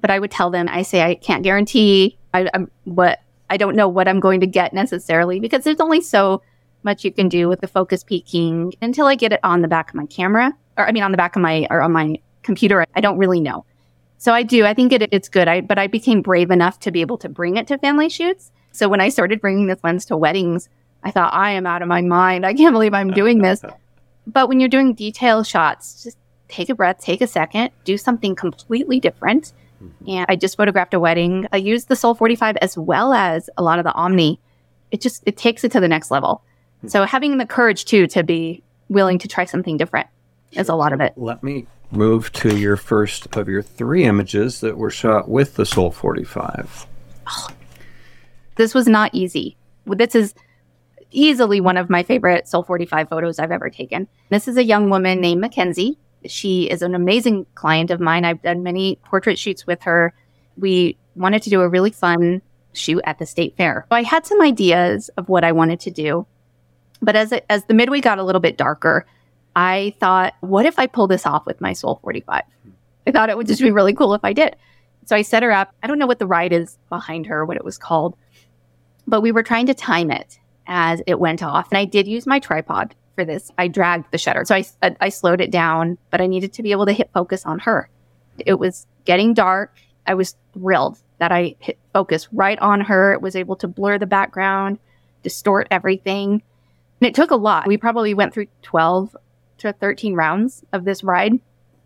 But 0.01 0.11
I 0.11 0.19
would 0.19 0.31
tell 0.31 0.49
them, 0.49 0.67
I 0.69 0.81
say, 0.81 1.01
I 1.01 1.15
can't 1.15 1.43
guarantee 1.43 2.17
I, 2.33 2.49
I'm 2.53 2.71
what 2.85 3.19
I 3.49 3.57
don't 3.57 3.75
know 3.75 3.87
what 3.87 4.07
I'm 4.07 4.19
going 4.19 4.39
to 4.39 4.47
get 4.47 4.73
necessarily 4.73 5.39
because 5.39 5.63
there's 5.63 5.79
only 5.79 6.01
so 6.01 6.41
much 6.83 7.05
you 7.05 7.11
can 7.11 7.29
do 7.29 7.47
with 7.47 7.61
the 7.61 7.67
focus 7.67 8.03
peaking 8.03 8.73
until 8.81 9.05
I 9.05 9.15
get 9.15 9.31
it 9.31 9.39
on 9.43 9.61
the 9.61 9.67
back 9.67 9.89
of 9.89 9.95
my 9.95 10.05
camera, 10.07 10.51
or 10.77 10.87
I 10.87 10.91
mean, 10.91 11.03
on 11.03 11.11
the 11.11 11.17
back 11.17 11.35
of 11.35 11.41
my 11.41 11.67
or 11.69 11.81
on 11.81 11.91
my 11.91 12.15
computer. 12.41 12.85
I 12.95 13.01
don't 13.01 13.17
really 13.17 13.39
know. 13.39 13.65
So 14.23 14.33
I 14.33 14.43
do. 14.43 14.63
I 14.63 14.73
think 14.73 14.93
it, 14.93 15.09
it's 15.11 15.27
good. 15.27 15.49
I 15.49 15.59
but 15.59 15.77
I 15.77 15.87
became 15.87 16.21
brave 16.21 16.49
enough 16.49 16.79
to 16.79 16.91
be 16.91 17.01
able 17.01 17.17
to 17.17 17.27
bring 17.27 17.57
it 17.57 17.67
to 17.67 17.77
family 17.77 18.07
shoots. 18.07 18.53
So 18.71 18.87
when 18.87 19.01
I 19.01 19.09
started 19.09 19.41
bringing 19.41 19.67
this 19.67 19.83
lens 19.83 20.05
to 20.05 20.15
weddings, 20.15 20.69
I 21.03 21.11
thought 21.11 21.33
I 21.33 21.51
am 21.51 21.65
out 21.65 21.81
of 21.81 21.89
my 21.89 21.99
mind. 21.99 22.45
I 22.45 22.53
can't 22.53 22.71
believe 22.71 22.93
I'm 22.93 23.11
doing 23.11 23.39
this. 23.39 23.61
But 24.25 24.47
when 24.47 24.61
you're 24.61 24.69
doing 24.69 24.93
detail 24.93 25.43
shots, 25.43 26.01
just 26.01 26.17
take 26.47 26.69
a 26.69 26.75
breath, 26.75 27.01
take 27.01 27.19
a 27.19 27.27
second, 27.27 27.71
do 27.83 27.97
something 27.97 28.35
completely 28.35 29.01
different. 29.01 29.51
Mm-hmm. 29.83 30.09
And 30.09 30.25
I 30.29 30.37
just 30.37 30.55
photographed 30.55 30.93
a 30.93 30.99
wedding. 31.01 31.45
I 31.51 31.57
used 31.57 31.89
the 31.89 31.97
Sol 31.97 32.15
45 32.15 32.55
as 32.61 32.77
well 32.77 33.11
as 33.11 33.49
a 33.57 33.61
lot 33.61 33.79
of 33.79 33.83
the 33.83 33.91
Omni. 33.91 34.39
It 34.91 35.01
just 35.01 35.23
it 35.25 35.35
takes 35.35 35.65
it 35.65 35.73
to 35.73 35.81
the 35.81 35.89
next 35.89 36.09
level. 36.09 36.41
Hmm. 36.79 36.87
So 36.87 37.03
having 37.03 37.37
the 37.37 37.45
courage 37.45 37.83
too 37.83 38.07
to 38.07 38.23
be 38.23 38.63
willing 38.87 39.19
to 39.19 39.27
try 39.27 39.43
something 39.43 39.75
different 39.75 40.07
is 40.53 40.69
a 40.69 40.75
lot 40.75 40.93
of 40.93 41.01
it. 41.01 41.11
Let 41.17 41.43
me 41.43 41.67
move 41.95 42.31
to 42.33 42.57
your 42.57 42.75
first 42.75 43.35
of 43.35 43.47
your 43.47 43.61
three 43.61 44.03
images 44.03 44.61
that 44.61 44.77
were 44.77 44.89
shot 44.89 45.29
with 45.29 45.55
the 45.55 45.65
Sol 45.65 45.91
45. 45.91 46.87
This 48.55 48.73
was 48.73 48.87
not 48.87 49.11
easy. 49.13 49.57
This 49.85 50.15
is 50.15 50.33
easily 51.11 51.61
one 51.61 51.77
of 51.77 51.89
my 51.89 52.03
favorite 52.03 52.47
Sol 52.47 52.63
45 52.63 53.09
photos 53.09 53.39
I've 53.39 53.51
ever 53.51 53.69
taken. 53.69 54.07
This 54.29 54.47
is 54.47 54.57
a 54.57 54.63
young 54.63 54.89
woman 54.89 55.21
named 55.21 55.41
Mackenzie. 55.41 55.97
She 56.25 56.69
is 56.69 56.81
an 56.81 56.95
amazing 56.95 57.45
client 57.55 57.91
of 57.91 57.99
mine. 57.99 58.25
I've 58.25 58.41
done 58.41 58.63
many 58.63 58.97
portrait 59.05 59.37
shoots 59.37 59.67
with 59.67 59.81
her. 59.83 60.13
We 60.57 60.97
wanted 61.15 61.43
to 61.43 61.49
do 61.49 61.61
a 61.61 61.69
really 61.69 61.91
fun 61.91 62.41
shoot 62.73 63.01
at 63.05 63.19
the 63.19 63.25
state 63.25 63.55
fair. 63.55 63.85
So 63.89 63.95
I 63.95 64.03
had 64.03 64.25
some 64.25 64.41
ideas 64.41 65.09
of 65.17 65.29
what 65.29 65.43
I 65.43 65.51
wanted 65.51 65.79
to 65.81 65.91
do. 65.91 66.25
But 67.01 67.15
as 67.15 67.31
it, 67.31 67.45
as 67.49 67.65
the 67.65 67.73
midway 67.73 68.01
got 68.01 68.19
a 68.19 68.23
little 68.23 68.41
bit 68.41 68.57
darker, 68.57 69.05
I 69.55 69.95
thought, 69.99 70.33
what 70.41 70.65
if 70.65 70.79
I 70.79 70.87
pull 70.87 71.07
this 71.07 71.25
off 71.25 71.45
with 71.45 71.61
my 71.61 71.73
Sol 71.73 71.99
45? 72.01 72.43
I 73.05 73.11
thought 73.11 73.29
it 73.29 73.37
would 73.37 73.47
just 73.47 73.61
be 73.61 73.71
really 73.71 73.93
cool 73.93 74.13
if 74.13 74.23
I 74.23 74.33
did. 74.33 74.55
So 75.05 75.15
I 75.15 75.21
set 75.21 75.43
her 75.43 75.51
up. 75.51 75.73
I 75.83 75.87
don't 75.87 75.99
know 75.99 76.07
what 76.07 76.19
the 76.19 76.27
ride 76.27 76.53
is 76.53 76.77
behind 76.89 77.27
her, 77.27 77.45
what 77.45 77.57
it 77.57 77.65
was 77.65 77.77
called, 77.77 78.15
but 79.05 79.21
we 79.21 79.31
were 79.31 79.43
trying 79.43 79.65
to 79.67 79.73
time 79.73 80.09
it 80.11 80.39
as 80.65 81.01
it 81.05 81.19
went 81.19 81.43
off. 81.43 81.67
And 81.71 81.77
I 81.77 81.85
did 81.85 82.07
use 82.07 82.25
my 82.25 82.39
tripod 82.39 82.95
for 83.15 83.25
this. 83.25 83.51
I 83.57 83.67
dragged 83.67 84.11
the 84.11 84.17
shutter. 84.17 84.45
So 84.45 84.55
I, 84.55 84.65
I, 84.81 84.95
I 85.01 85.09
slowed 85.09 85.41
it 85.41 85.51
down, 85.51 85.97
but 86.09 86.21
I 86.21 86.27
needed 86.27 86.53
to 86.53 86.63
be 86.63 86.71
able 86.71 86.85
to 86.85 86.93
hit 86.93 87.09
focus 87.13 87.45
on 87.45 87.59
her. 87.59 87.89
It 88.39 88.55
was 88.55 88.87
getting 89.05 89.33
dark. 89.33 89.75
I 90.07 90.13
was 90.15 90.35
thrilled 90.53 90.97
that 91.19 91.31
I 91.31 91.55
hit 91.59 91.77
focus 91.93 92.27
right 92.31 92.59
on 92.59 92.81
her. 92.81 93.13
It 93.13 93.21
was 93.21 93.35
able 93.35 93.55
to 93.57 93.67
blur 93.67 93.97
the 93.97 94.05
background, 94.05 94.79
distort 95.21 95.67
everything. 95.69 96.41
And 97.01 97.07
it 97.07 97.15
took 97.15 97.31
a 97.31 97.35
lot. 97.35 97.67
We 97.67 97.77
probably 97.77 98.13
went 98.13 98.33
through 98.33 98.47
12 98.63 99.15
to 99.63 99.73
13 99.73 100.13
rounds 100.13 100.63
of 100.73 100.85
this 100.85 101.03
ride 101.03 101.33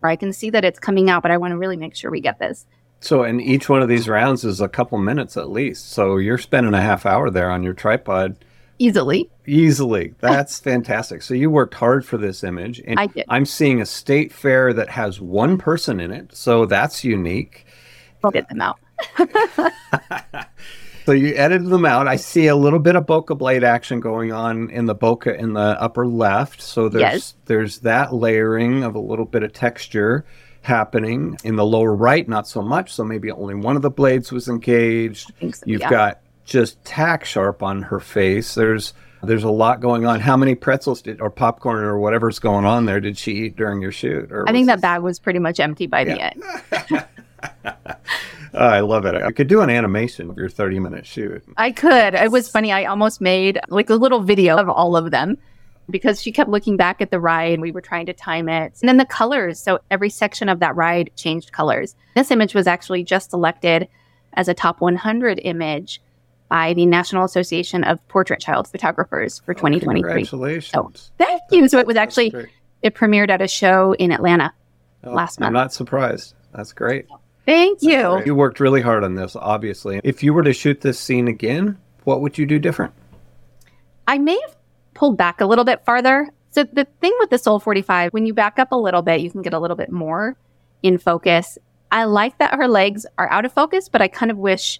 where 0.00 0.10
I 0.10 0.16
can 0.16 0.32
see 0.32 0.50
that 0.50 0.64
it's 0.64 0.78
coming 0.78 1.10
out, 1.10 1.22
but 1.22 1.30
I 1.30 1.36
want 1.38 1.52
to 1.52 1.58
really 1.58 1.76
make 1.76 1.94
sure 1.94 2.10
we 2.10 2.20
get 2.20 2.38
this. 2.38 2.66
So, 3.00 3.22
and 3.22 3.40
each 3.40 3.68
one 3.68 3.80
of 3.82 3.88
these 3.88 4.08
rounds 4.08 4.44
is 4.44 4.60
a 4.60 4.68
couple 4.68 4.98
minutes 4.98 5.36
at 5.36 5.50
least. 5.50 5.90
So 5.90 6.16
you're 6.16 6.38
spending 6.38 6.74
a 6.74 6.80
half 6.80 7.06
hour 7.06 7.30
there 7.30 7.50
on 7.50 7.62
your 7.62 7.74
tripod 7.74 8.36
Easily. 8.80 9.28
easily. 9.46 10.14
That's 10.20 10.60
fantastic. 10.60 11.22
So 11.22 11.34
you 11.34 11.50
worked 11.50 11.74
hard 11.74 12.06
for 12.06 12.16
this 12.16 12.44
image. 12.44 12.80
And 12.84 12.98
I 12.98 13.06
did. 13.06 13.24
I'm 13.28 13.44
seeing 13.44 13.80
a 13.80 13.86
state 13.86 14.32
fair 14.32 14.72
that 14.72 14.90
has 14.90 15.20
one 15.20 15.58
person 15.58 15.98
in 16.00 16.12
it. 16.12 16.34
So 16.34 16.64
that's 16.64 17.02
unique. 17.02 17.66
We'll 18.22 18.30
get 18.30 18.48
them 18.48 18.60
out. 18.60 18.78
So 21.08 21.14
you 21.14 21.34
edited 21.36 21.70
them 21.70 21.86
out. 21.86 22.06
I 22.06 22.16
see 22.16 22.48
a 22.48 22.54
little 22.54 22.78
bit 22.78 22.94
of 22.94 23.06
bokeh 23.06 23.38
blade 23.38 23.64
action 23.64 23.98
going 23.98 24.30
on 24.30 24.68
in 24.68 24.84
the 24.84 24.94
bokeh 24.94 25.38
in 25.38 25.54
the 25.54 25.80
upper 25.80 26.06
left. 26.06 26.60
So 26.60 26.90
there's 26.90 27.00
Yes. 27.00 27.34
there's 27.46 27.78
that 27.78 28.12
layering 28.14 28.84
of 28.84 28.94
a 28.94 28.98
little 28.98 29.24
bit 29.24 29.42
of 29.42 29.54
texture 29.54 30.26
happening. 30.60 31.38
In 31.44 31.56
the 31.56 31.64
lower 31.64 31.94
right, 31.94 32.28
not 32.28 32.46
so 32.46 32.60
much. 32.60 32.92
So 32.92 33.04
maybe 33.04 33.30
only 33.30 33.54
one 33.54 33.74
of 33.74 33.80
the 33.80 33.88
blades 33.88 34.30
was 34.30 34.48
engaged. 34.48 35.32
so, 35.40 35.62
You've 35.64 35.80
yeah. 35.80 35.88
got 35.88 36.20
just 36.44 36.84
tack 36.84 37.24
sharp 37.24 37.62
on 37.62 37.80
her 37.84 38.00
face. 38.00 38.54
There's 38.54 38.92
there's 39.22 39.44
a 39.44 39.50
lot 39.50 39.80
going 39.80 40.04
on. 40.04 40.20
How 40.20 40.36
many 40.36 40.54
pretzels 40.56 41.00
did 41.00 41.22
or 41.22 41.30
popcorn 41.30 41.84
or 41.84 41.98
whatever's 41.98 42.38
going 42.38 42.66
on 42.66 42.84
there 42.84 43.00
did 43.00 43.16
she 43.16 43.32
eat 43.32 43.56
during 43.56 43.80
your 43.80 43.92
shoot? 43.92 44.30
Or 44.30 44.46
I 44.46 44.52
think 44.52 44.66
that 44.66 44.74
this- 44.76 44.82
bag 44.82 45.00
was 45.00 45.18
pretty 45.18 45.38
much 45.38 45.58
empty 45.58 45.86
by 45.86 46.04
the 46.04 46.20
end. 46.20 46.42
Oh, 48.54 48.66
I 48.66 48.80
love 48.80 49.04
it. 49.06 49.14
I 49.14 49.30
could 49.32 49.48
do 49.48 49.60
an 49.60 49.70
animation 49.70 50.30
of 50.30 50.36
your 50.36 50.48
30 50.48 50.80
minute 50.80 51.06
shoot. 51.06 51.42
I 51.56 51.72
could. 51.72 52.14
It 52.14 52.30
was 52.30 52.48
funny. 52.48 52.72
I 52.72 52.84
almost 52.84 53.20
made 53.20 53.58
like 53.68 53.90
a 53.90 53.94
little 53.94 54.20
video 54.20 54.56
of 54.56 54.68
all 54.68 54.96
of 54.96 55.10
them 55.10 55.38
because 55.90 56.20
she 56.20 56.32
kept 56.32 56.50
looking 56.50 56.76
back 56.76 57.00
at 57.00 57.10
the 57.10 57.20
ride 57.20 57.52
and 57.52 57.62
we 57.62 57.70
were 57.70 57.80
trying 57.80 58.06
to 58.06 58.12
time 58.12 58.48
it. 58.48 58.74
And 58.80 58.88
then 58.88 58.96
the 58.98 59.06
colors. 59.06 59.58
So 59.58 59.80
every 59.90 60.10
section 60.10 60.48
of 60.48 60.60
that 60.60 60.76
ride 60.76 61.10
changed 61.16 61.52
colors. 61.52 61.94
This 62.14 62.30
image 62.30 62.54
was 62.54 62.66
actually 62.66 63.04
just 63.04 63.30
selected 63.30 63.88
as 64.34 64.48
a 64.48 64.54
top 64.54 64.80
100 64.80 65.40
image 65.44 66.00
by 66.48 66.72
the 66.74 66.86
National 66.86 67.24
Association 67.24 67.84
of 67.84 68.06
Portrait 68.08 68.40
Child 68.40 68.68
Photographers 68.68 69.40
for 69.40 69.54
2023. 69.54 70.02
Congratulations. 70.02 71.10
Thank 71.18 71.42
you. 71.50 71.68
So 71.68 71.78
it 71.78 71.86
was 71.86 71.96
actually, 71.96 72.32
it 72.82 72.94
premiered 72.94 73.28
at 73.28 73.42
a 73.42 73.48
show 73.48 73.92
in 73.94 74.12
Atlanta. 74.12 74.52
Oh, 75.04 75.12
last 75.12 75.40
month. 75.40 75.48
I'm 75.48 75.52
not 75.52 75.72
surprised. 75.72 76.34
That's 76.54 76.72
great. 76.72 77.06
Thank 77.48 77.80
you. 77.80 78.02
Great. 78.02 78.26
You 78.26 78.34
worked 78.34 78.60
really 78.60 78.82
hard 78.82 79.04
on 79.04 79.14
this, 79.14 79.34
obviously. 79.34 80.02
If 80.04 80.22
you 80.22 80.34
were 80.34 80.42
to 80.42 80.52
shoot 80.52 80.82
this 80.82 81.00
scene 81.00 81.28
again, 81.28 81.78
what 82.04 82.20
would 82.20 82.36
you 82.36 82.44
do 82.44 82.58
different? 82.58 82.92
I 84.06 84.18
may 84.18 84.38
have 84.38 84.54
pulled 84.92 85.16
back 85.16 85.40
a 85.40 85.46
little 85.46 85.64
bit 85.64 85.82
farther. 85.86 86.28
So 86.50 86.64
the 86.64 86.86
thing 87.00 87.16
with 87.20 87.30
the 87.30 87.38
Sol 87.38 87.58
45, 87.58 88.12
when 88.12 88.26
you 88.26 88.34
back 88.34 88.58
up 88.58 88.70
a 88.70 88.76
little 88.76 89.00
bit, 89.00 89.22
you 89.22 89.30
can 89.30 89.40
get 89.40 89.54
a 89.54 89.58
little 89.58 89.78
bit 89.78 89.90
more 89.90 90.36
in 90.82 90.98
focus. 90.98 91.56
I 91.90 92.04
like 92.04 92.36
that 92.36 92.54
her 92.54 92.68
legs 92.68 93.06
are 93.16 93.30
out 93.30 93.46
of 93.46 93.52
focus, 93.54 93.88
but 93.88 94.02
I 94.02 94.08
kind 94.08 94.30
of 94.30 94.36
wish 94.36 94.78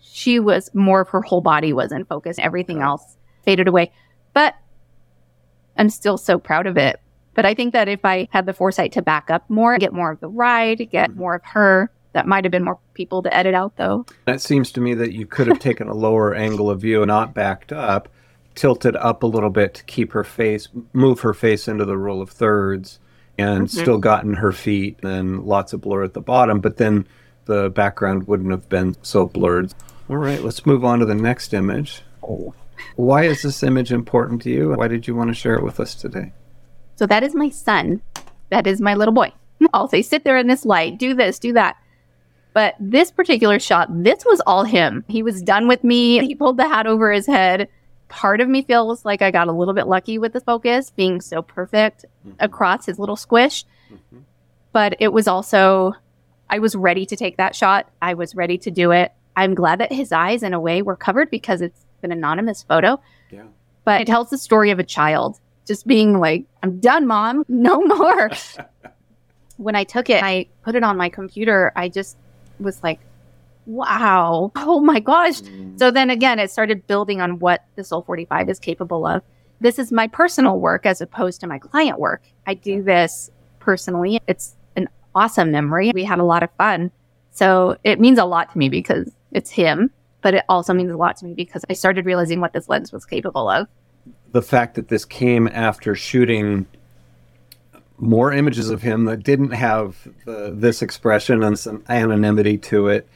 she 0.00 0.40
was 0.40 0.74
more 0.74 1.02
of 1.02 1.08
her 1.10 1.22
whole 1.22 1.40
body 1.40 1.72
was 1.72 1.92
in 1.92 2.04
focus. 2.04 2.36
Everything 2.40 2.78
Okay. 2.78 2.84
else 2.84 3.16
faded 3.44 3.68
away. 3.68 3.92
But 4.34 4.56
I'm 5.76 5.88
still 5.88 6.18
so 6.18 6.36
proud 6.36 6.66
of 6.66 6.76
it. 6.76 6.98
But 7.34 7.46
I 7.46 7.54
think 7.54 7.74
that 7.74 7.86
if 7.86 8.04
I 8.04 8.26
had 8.32 8.46
the 8.46 8.52
foresight 8.52 8.90
to 8.94 9.02
back 9.02 9.30
up 9.30 9.48
more, 9.48 9.78
get 9.78 9.92
more 9.92 10.10
of 10.10 10.18
the 10.18 10.28
ride, 10.28 10.78
get 10.90 11.10
mm-hmm. 11.10 11.20
more 11.20 11.34
of 11.36 11.44
her, 11.44 11.92
that 12.18 12.26
might 12.26 12.44
have 12.44 12.50
been 12.50 12.64
more 12.64 12.80
people 12.94 13.22
to 13.22 13.32
edit 13.32 13.54
out 13.54 13.76
though. 13.76 14.04
That 14.24 14.40
seems 14.40 14.72
to 14.72 14.80
me 14.80 14.92
that 14.94 15.12
you 15.12 15.24
could 15.24 15.46
have 15.46 15.60
taken 15.60 15.86
a 15.86 15.94
lower 15.94 16.34
angle 16.34 16.68
of 16.68 16.80
view, 16.80 17.06
not 17.06 17.32
backed 17.32 17.72
up, 17.72 18.08
tilted 18.56 18.96
up 18.96 19.22
a 19.22 19.26
little 19.28 19.50
bit 19.50 19.72
to 19.74 19.84
keep 19.84 20.10
her 20.14 20.24
face, 20.24 20.66
move 20.92 21.20
her 21.20 21.32
face 21.32 21.68
into 21.68 21.84
the 21.84 21.96
rule 21.96 22.20
of 22.20 22.28
thirds, 22.28 22.98
and 23.38 23.68
Mhm. 23.68 23.70
still 23.70 23.98
gotten 23.98 24.34
her 24.34 24.50
feet 24.50 24.98
and 25.04 25.44
lots 25.44 25.72
of 25.72 25.80
blur 25.80 26.02
at 26.02 26.14
the 26.14 26.20
bottom. 26.20 26.58
But 26.58 26.78
then 26.78 27.06
the 27.44 27.70
background 27.70 28.26
wouldn't 28.26 28.50
have 28.50 28.68
been 28.68 28.96
so 29.02 29.26
blurred. 29.26 29.72
All 30.10 30.16
right, 30.16 30.42
let's 30.42 30.66
move 30.66 30.84
on 30.84 30.98
to 30.98 31.06
the 31.06 31.14
next 31.14 31.54
image. 31.54 32.02
Oh. 32.20 32.52
Why 32.96 33.26
is 33.26 33.42
this 33.42 33.62
image 33.62 33.92
important 33.92 34.42
to 34.42 34.50
you? 34.50 34.72
Why 34.72 34.88
did 34.88 35.06
you 35.06 35.14
want 35.14 35.28
to 35.28 35.34
share 35.34 35.54
it 35.54 35.62
with 35.62 35.78
us 35.78 35.94
today? 35.94 36.32
So 36.96 37.06
that 37.06 37.22
is 37.22 37.36
my 37.36 37.48
son. 37.48 38.02
That 38.50 38.66
is 38.66 38.80
my 38.80 38.94
little 38.94 39.14
boy. 39.14 39.30
I'll 39.74 39.88
say, 39.88 40.02
sit 40.02 40.22
there 40.22 40.38
in 40.38 40.46
this 40.46 40.64
light, 40.64 40.98
do 40.98 41.14
this, 41.14 41.40
do 41.40 41.52
that. 41.54 41.76
But 42.58 42.74
this 42.80 43.12
particular 43.12 43.60
shot, 43.60 43.86
this 44.02 44.24
was 44.26 44.40
all 44.44 44.64
him. 44.64 45.04
He 45.06 45.22
was 45.22 45.42
done 45.42 45.68
with 45.68 45.84
me. 45.84 46.26
He 46.26 46.34
pulled 46.34 46.56
the 46.56 46.66
hat 46.66 46.88
over 46.88 47.12
his 47.12 47.24
head. 47.24 47.68
Part 48.08 48.40
of 48.40 48.48
me 48.48 48.62
feels 48.62 49.04
like 49.04 49.22
I 49.22 49.30
got 49.30 49.46
a 49.46 49.52
little 49.52 49.74
bit 49.74 49.86
lucky 49.86 50.18
with 50.18 50.32
the 50.32 50.40
focus 50.40 50.90
being 50.90 51.20
so 51.20 51.40
perfect 51.40 52.04
across 52.40 52.84
his 52.86 52.98
little 52.98 53.14
squish. 53.14 53.64
Mhm. 53.92 54.22
But 54.72 54.96
it 54.98 55.12
was 55.12 55.28
also, 55.28 55.92
I 56.50 56.58
was 56.58 56.74
ready 56.74 57.06
to 57.06 57.14
take 57.14 57.36
that 57.36 57.54
shot. 57.54 57.90
I 58.02 58.14
was 58.14 58.34
ready 58.34 58.58
to 58.58 58.72
do 58.72 58.90
it. 58.90 59.12
I'm 59.36 59.54
glad 59.54 59.78
that 59.78 59.92
his 59.92 60.10
eyes, 60.10 60.42
in 60.42 60.52
a 60.52 60.58
way, 60.58 60.82
were 60.82 60.96
covered 60.96 61.30
because 61.30 61.60
it's 61.60 61.84
an 62.02 62.10
anonymous 62.10 62.64
photo 62.64 62.98
Yeah. 63.30 63.44
but 63.84 64.00
it 64.00 64.08
tells 64.08 64.30
the 64.30 64.38
story 64.38 64.72
of 64.72 64.80
a 64.80 64.84
child 64.84 65.38
just 65.64 65.86
being 65.86 66.18
like, 66.18 66.44
I'm 66.64 66.80
done, 66.80 67.06
mom, 67.06 67.44
no 67.48 67.82
more. 67.82 68.30
when 69.58 69.76
I 69.76 69.84
took 69.84 70.10
it, 70.10 70.24
I 70.24 70.46
put 70.64 70.74
it 70.74 70.82
on 70.82 70.96
my 70.96 71.08
computer. 71.08 71.70
I 71.76 71.88
just 71.88 72.16
was 72.60 72.82
like, 72.82 73.00
wow, 73.66 74.50
oh 74.56 74.80
my 74.80 75.00
gosh. 75.00 75.40
Mm. 75.42 75.78
So 75.78 75.90
then 75.90 76.10
again, 76.10 76.38
it 76.38 76.50
started 76.50 76.86
building 76.86 77.20
on 77.20 77.38
what 77.38 77.64
the 77.76 77.84
Sol 77.84 78.02
45 78.02 78.48
is 78.48 78.58
capable 78.58 79.06
of. 79.06 79.22
This 79.60 79.78
is 79.78 79.92
my 79.92 80.06
personal 80.06 80.58
work 80.58 80.86
as 80.86 81.00
opposed 81.00 81.40
to 81.40 81.46
my 81.46 81.58
client 81.58 81.98
work. 81.98 82.22
I 82.46 82.54
do 82.54 82.82
this 82.82 83.30
personally. 83.58 84.20
It's 84.26 84.56
an 84.76 84.88
awesome 85.14 85.50
memory. 85.50 85.90
We 85.94 86.04
had 86.04 86.18
a 86.18 86.24
lot 86.24 86.42
of 86.42 86.50
fun. 86.56 86.90
So 87.30 87.76
it 87.84 88.00
means 88.00 88.18
a 88.18 88.24
lot 88.24 88.52
to 88.52 88.58
me 88.58 88.68
because 88.68 89.12
it's 89.32 89.50
him, 89.50 89.90
but 90.22 90.34
it 90.34 90.44
also 90.48 90.72
means 90.72 90.90
a 90.90 90.96
lot 90.96 91.16
to 91.18 91.24
me 91.24 91.34
because 91.34 91.64
I 91.68 91.72
started 91.74 92.06
realizing 92.06 92.40
what 92.40 92.52
this 92.52 92.68
lens 92.68 92.92
was 92.92 93.04
capable 93.04 93.48
of. 93.48 93.66
the 94.32 94.42
fact 94.42 94.74
that 94.74 94.88
this 94.88 95.04
came 95.04 95.48
after 95.48 95.94
shooting 95.94 96.66
more 97.98 98.32
images 98.32 98.70
of 98.70 98.82
him 98.82 99.04
that 99.06 99.22
didn't 99.22 99.50
have 99.50 100.08
the, 100.24 100.52
this 100.54 100.82
expression 100.82 101.42
and 101.42 101.58
some 101.58 101.84
anonymity 101.88 102.56
to 102.56 102.88
it 102.88 103.08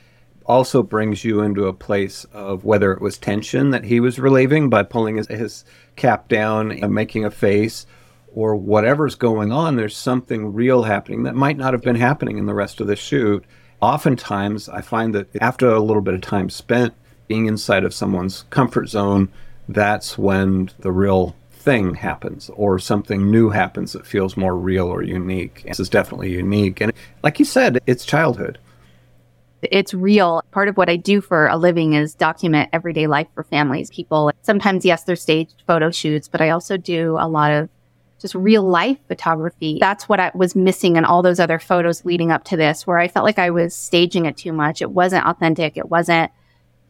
also 0.45 0.83
brings 0.83 1.25
you 1.25 1.41
into 1.41 1.67
a 1.67 1.73
place 1.73 2.25
of 2.33 2.65
whether 2.65 2.93
it 2.93 3.01
was 3.01 3.17
tension 3.17 3.71
that 3.71 3.85
he 3.85 4.01
was 4.01 4.19
relieving 4.19 4.69
by 4.69 4.83
pulling 4.83 5.17
his, 5.17 5.29
his 5.29 5.65
cap 5.97 6.29
down 6.29 6.73
and 6.73 6.93
making 6.93 7.25
a 7.25 7.31
face 7.31 7.87
or 8.35 8.57
whatever's 8.57 9.15
going 9.15 9.53
on. 9.53 9.77
There's 9.77 9.97
something 9.97 10.53
real 10.53 10.83
happening 10.83 11.23
that 11.25 11.35
might 11.35 11.57
not 11.57 11.75
have 11.75 11.83
been 11.83 11.97
happening 11.97 12.39
in 12.39 12.47
the 12.47 12.55
rest 12.55 12.81
of 12.81 12.87
the 12.87 12.97
shoot. 12.97 13.45
Oftentimes 13.81 14.69
i 14.69 14.81
find 14.81 15.15
that 15.15 15.29
after 15.41 15.69
a 15.69 15.81
little 15.81 16.03
bit 16.03 16.15
of 16.15 16.21
time 16.21 16.49
spent 16.51 16.95
being 17.27 17.47
inside 17.47 17.85
of 17.85 17.95
someone's 17.95 18.45
comfort 18.51 18.89
zone 18.89 19.29
that's 19.69 20.19
when 20.19 20.71
the 20.81 20.93
real 20.93 21.35
thing 21.62 21.95
happens 21.95 22.50
or 22.54 22.78
something 22.78 23.31
new 23.31 23.50
happens 23.50 23.92
that 23.92 24.07
feels 24.07 24.37
more 24.37 24.57
real 24.57 24.87
or 24.87 25.02
unique. 25.02 25.62
This 25.66 25.81
is 25.81 25.88
definitely 25.88 26.33
unique. 26.33 26.81
And 26.81 26.92
like 27.23 27.38
you 27.38 27.45
said, 27.45 27.78
it's 27.87 28.04
childhood. 28.04 28.59
it's 29.62 29.95
real. 29.95 30.42
Part 30.50 30.69
of 30.69 30.76
what 30.76 30.88
I 30.88 30.97
do 30.97 31.21
for 31.21 31.47
a 31.47 31.57
living 31.57 31.92
is 31.95 32.14
document 32.14 32.71
everyday 32.73 33.07
life 33.07 33.28
for 33.35 33.45
families, 33.45 33.90
people. 33.90 34.33
Sometimes, 34.42 34.85
yes, 34.85 35.04
they're 35.04 35.16
staged 35.16 35.62
photo 35.66 35.90
shoots, 35.90 36.28
but 36.28 36.40
I 36.40 36.50
also 36.50 36.76
do 36.76 37.16
a 37.19 37.28
lot 37.28 37.52
of 37.52 37.69
just 38.21 38.35
real 38.35 38.62
life 38.62 38.99
photography. 39.09 39.78
That's 39.81 40.09
what 40.09 40.21
I 40.21 40.31
was 40.35 40.54
missing 40.54 40.97
in 40.97 41.04
all 41.04 41.23
those 41.23 41.40
other 41.40 41.59
photos 41.59 42.04
leading 42.04 42.31
up 42.31 42.45
to 42.45 42.57
this, 42.57 42.87
where 42.87 42.99
I 42.99 43.09
felt 43.09 43.25
like 43.25 43.38
I 43.38 43.50
was 43.50 43.75
staging 43.75 44.26
it 44.26 44.37
too 44.37 44.52
much. 44.52 44.83
It 44.83 44.90
wasn't 44.90 45.26
authentic. 45.26 45.76
It 45.76 45.90
wasn't, 45.90 46.31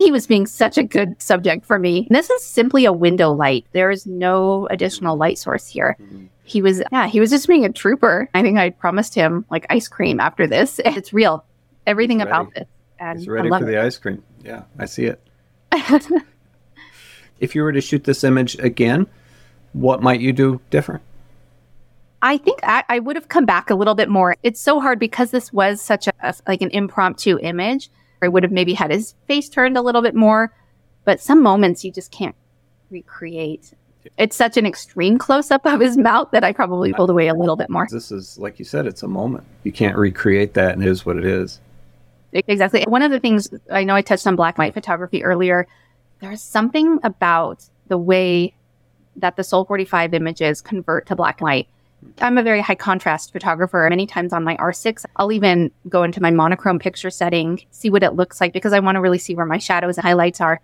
he 0.05 0.11
was 0.13 0.27
being 0.27 0.47
such 0.47 0.79
a 0.79 0.83
good 0.83 1.21
subject 1.21 1.65
for 1.65 1.79
me. 1.79 2.07
This 2.11 2.29
is 2.31 2.45
simply 2.45 2.85
a 2.85 2.93
window 2.93 3.33
light. 3.33 3.67
There 3.73 3.91
is 3.91 4.07
no 4.07 4.67
additional 4.69 5.17
light 5.17 5.39
source 5.39 5.67
here. 5.67 5.97
Mm-hmm. 6.01 6.27
He 6.45 6.61
was, 6.63 6.83
yeah, 6.91 7.07
he 7.07 7.21
was 7.21 7.31
just 7.31 7.47
being 7.49 7.65
a 7.65 7.73
trooper. 7.73 8.29
I 8.35 8.43
think 8.43 8.59
I 8.59 8.71
promised 8.71 9.15
him 9.15 9.45
like 9.51 9.67
ice 9.71 9.89
cream 9.89 10.21
after 10.21 10.47
this. 10.47 10.81
It's 10.85 11.13
real. 11.13 11.45
Everything 11.87 12.19
He's 12.19 12.27
about 12.27 12.47
ready. 12.49 12.61
this. 12.61 12.69
And 12.99 13.19
He's 13.19 13.29
ready 13.29 13.49
for 13.49 13.57
it. 13.63 13.67
the 13.67 13.81
ice 13.81 13.97
cream. 13.99 14.23
Yeah, 14.45 14.63
I 14.79 14.87
see 14.87 15.05
it. 15.07 15.21
If 17.41 17.55
you 17.57 17.63
were 17.63 17.73
to 17.73 17.81
shoot 17.81 18.05
this 18.05 18.23
image 18.23 18.57
again, 18.61 19.09
what 19.73 20.01
might 20.01 20.21
you 20.21 20.33
do 20.33 20.61
different? 20.71 21.03
I 22.21 22.37
think 22.39 22.61
I, 22.63 22.85
I 22.89 23.01
would 23.01 23.17
have 23.17 23.29
come 23.29 23.47
back 23.47 23.69
a 23.69 23.75
little 23.75 23.97
bit 23.97 24.09
more. 24.09 24.37
It's 24.45 24.61
so 24.61 24.79
hard 24.79 25.01
because 25.01 25.33
this 25.33 25.53
was 25.53 25.83
such 25.83 26.07
a, 26.07 26.13
a- 26.23 26.35
like 26.47 26.63
an 26.63 26.71
impromptu 26.71 27.39
image. 27.41 27.91
I 28.23 28.29
would 28.29 28.43
have 28.43 28.53
maybe 28.53 28.75
had 28.75 28.91
his 28.91 29.15
face 29.27 29.49
turned 29.49 29.77
a 29.77 29.83
little 29.83 30.03
bit 30.03 30.15
more, 30.15 30.53
but 31.05 31.21
some 31.21 31.43
moments 31.43 31.85
you 31.85 31.91
just 31.91 32.11
can't 32.11 32.37
recreate. 32.91 33.75
It's 34.19 34.37
such 34.37 34.57
an 34.57 34.67
extreme 34.67 35.19
close 35.19 35.51
up 35.51 35.67
of 35.67 35.81
his 35.81 35.97
mouth 35.97 36.31
that 36.33 36.45
I 36.45 36.53
probably 36.53 36.93
pulled 36.93 37.11
away 37.11 37.29
a 37.29 37.35
little 37.35 37.57
bit 37.57 37.71
more. 37.71 37.87
This 37.91 38.11
is, 38.11 38.39
like 38.39 38.59
you 38.59 38.65
said, 38.65 38.87
it's 38.87 39.03
a 39.03 39.09
moment. 39.09 39.45
You 39.65 39.73
can't 39.73 39.97
recreate 39.97 40.55
that, 40.55 40.73
and 40.73 40.83
it 40.83 40.89
is 40.89 41.07
what 41.07 41.17
it 41.17 41.25
is. 41.25 41.61
Exactly. 42.33 42.85
One 42.89 43.03
of 43.03 43.11
the 43.11 43.21
things 43.21 43.49
I 43.71 43.85
know 43.85 43.95
I 43.95 44.03
touched 44.03 44.27
on 44.27 44.37
black 44.37 44.57
and 44.57 44.65
white 44.65 44.75
photography 44.75 45.23
earlier. 45.23 45.67
There's 46.21 46.41
something 46.41 46.99
about 47.03 47.65
the 47.89 47.99
way 47.99 48.55
that 49.17 49.37
the 49.37 49.45
Sol 49.45 49.65
45 49.65 50.15
images 50.15 50.61
convert 50.61 51.07
to 51.07 51.17
black 51.17 51.41
and 51.41 51.47
white. 51.47 51.69
I'm 52.21 52.39
a 52.39 52.43
very 52.43 52.61
high 52.61 52.75
contrast 52.75 53.33
photographer. 53.33 53.87
Many 53.89 54.07
times 54.07 54.33
on 54.33 54.45
my 54.45 54.57
R6, 54.57 55.05
I'll 55.17 55.33
even 55.33 55.71
go 55.89 56.03
into 56.03 56.21
my 56.21 56.31
monochrome 56.31 56.79
picture 56.79 57.11
setting, 57.11 57.61
see 57.71 57.91
what 57.91 58.03
it 58.03 58.15
looks 58.15 58.41
like 58.41 58.53
because 58.53 58.73
I 58.73 58.81
want 58.81 58.97
to 58.97 59.01
really 59.01 59.19
see 59.19 59.35
where 59.35 59.47
my 59.47 59.59
shadows 59.59 59.97
and 59.97 60.05
highlights 60.05 60.41
are. 60.41 60.61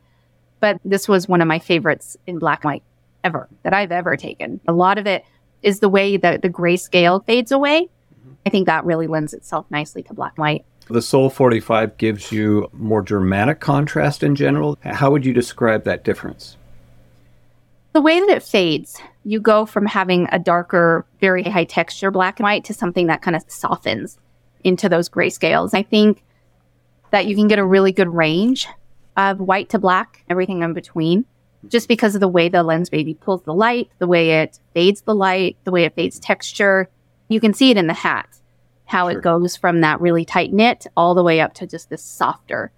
But 0.61 0.80
this 0.85 1.09
was 1.09 1.28
one 1.28 1.40
of 1.40 1.49
my 1.49 1.59
favorites 1.59 2.16
in 2.26 2.38
black 2.38 2.64
and 2.64 2.73
white 2.73 2.83
ever 3.25 3.49
that 3.62 3.73
I've 3.73 3.92
ever 3.92 4.16
taken. 4.16 4.61
A 4.68 4.73
lot 4.73 4.99
of 4.99 5.07
it 5.07 5.25
is 5.62 5.80
the 5.80 5.88
way 5.88 6.16
that 6.16 6.42
the 6.42 6.49
grayscale 6.49 7.25
fades 7.25 7.52
away. 7.52 7.83
Mm-hmm. 7.83 8.33
I 8.47 8.50
think 8.50 8.66
that 8.66 8.85
really 8.85 9.07
lends 9.07 9.35
itself 9.35 9.66
nicely 9.71 10.02
to 10.04 10.14
black 10.14 10.33
and 10.37 10.42
white. 10.42 10.64
The 10.88 11.02
Sol 11.02 11.28
45 11.28 11.99
gives 11.99 12.33
you 12.33 12.71
more 12.73 13.02
dramatic 13.02 13.61
contrast 13.61 14.23
in 14.23 14.35
general. 14.35 14.78
How 14.83 15.11
would 15.11 15.26
you 15.26 15.35
describe 15.35 15.85
that 15.85 16.02
difference? 16.02 16.57
The 17.92 18.00
way 18.00 18.21
that 18.21 18.28
it 18.28 18.42
fades, 18.42 19.00
you 19.25 19.40
go 19.40 19.66
from 19.66 19.87
having 19.87 20.28
a 20.30 20.38
darker, 20.38 21.07
very 21.21 21.42
high 21.42 21.64
texture 21.64 22.11
black 22.11 22.38
and 22.38 22.45
white 22.45 22.64
to 22.64 22.75
something 22.75 23.07
that 23.07 23.23
kind 23.23 23.35
of 23.35 23.45
softens 23.49 24.18
into 24.62 24.88
those 24.88 25.09
grayscales. 25.09 25.75
I 25.75 25.83
think 25.83 26.23
that 27.11 27.26
you 27.26 27.35
can 27.35 27.49
get 27.49 27.59
a 27.59 27.64
really 27.64 27.92
good 27.92 28.12
range 28.12 28.68
of 29.16 29.40
white 29.40 29.71
to 29.71 29.78
black, 29.78 30.23
everything 30.28 30.62
in 30.62 30.75
between, 30.75 31.25
just 31.66 31.88
because 31.88 32.14
of 32.14 32.21
the 32.21 32.28
way 32.28 32.49
the 32.49 32.62
Lensbaby 32.62 33.18
pulls 33.18 33.42
the 33.42 33.54
light, 33.54 33.90
the 33.99 34.07
way 34.07 34.42
it 34.42 34.61
fades 34.75 35.00
the 35.00 35.14
light, 35.14 35.57
the 35.64 35.71
way 35.71 35.85
it 35.85 35.95
fades 35.95 36.18
texture. 36.18 36.88
You 37.28 37.40
can 37.40 37.54
see 37.54 37.71
it 37.71 37.76
in 37.76 37.87
the 37.87 37.95
hat, 37.95 38.28
how 38.85 39.09
Sure. 39.09 39.18
it 39.18 39.23
goes 39.23 39.57
from 39.57 39.80
that 39.80 40.00
really 40.00 40.25
tight 40.25 40.52
knit 40.52 40.87
all 40.97 41.14
the 41.14 41.25
way 41.25 41.40
up 41.40 41.54
to 41.54 41.66
just 41.66 41.90
this 41.90 42.02
softer. 42.02 42.71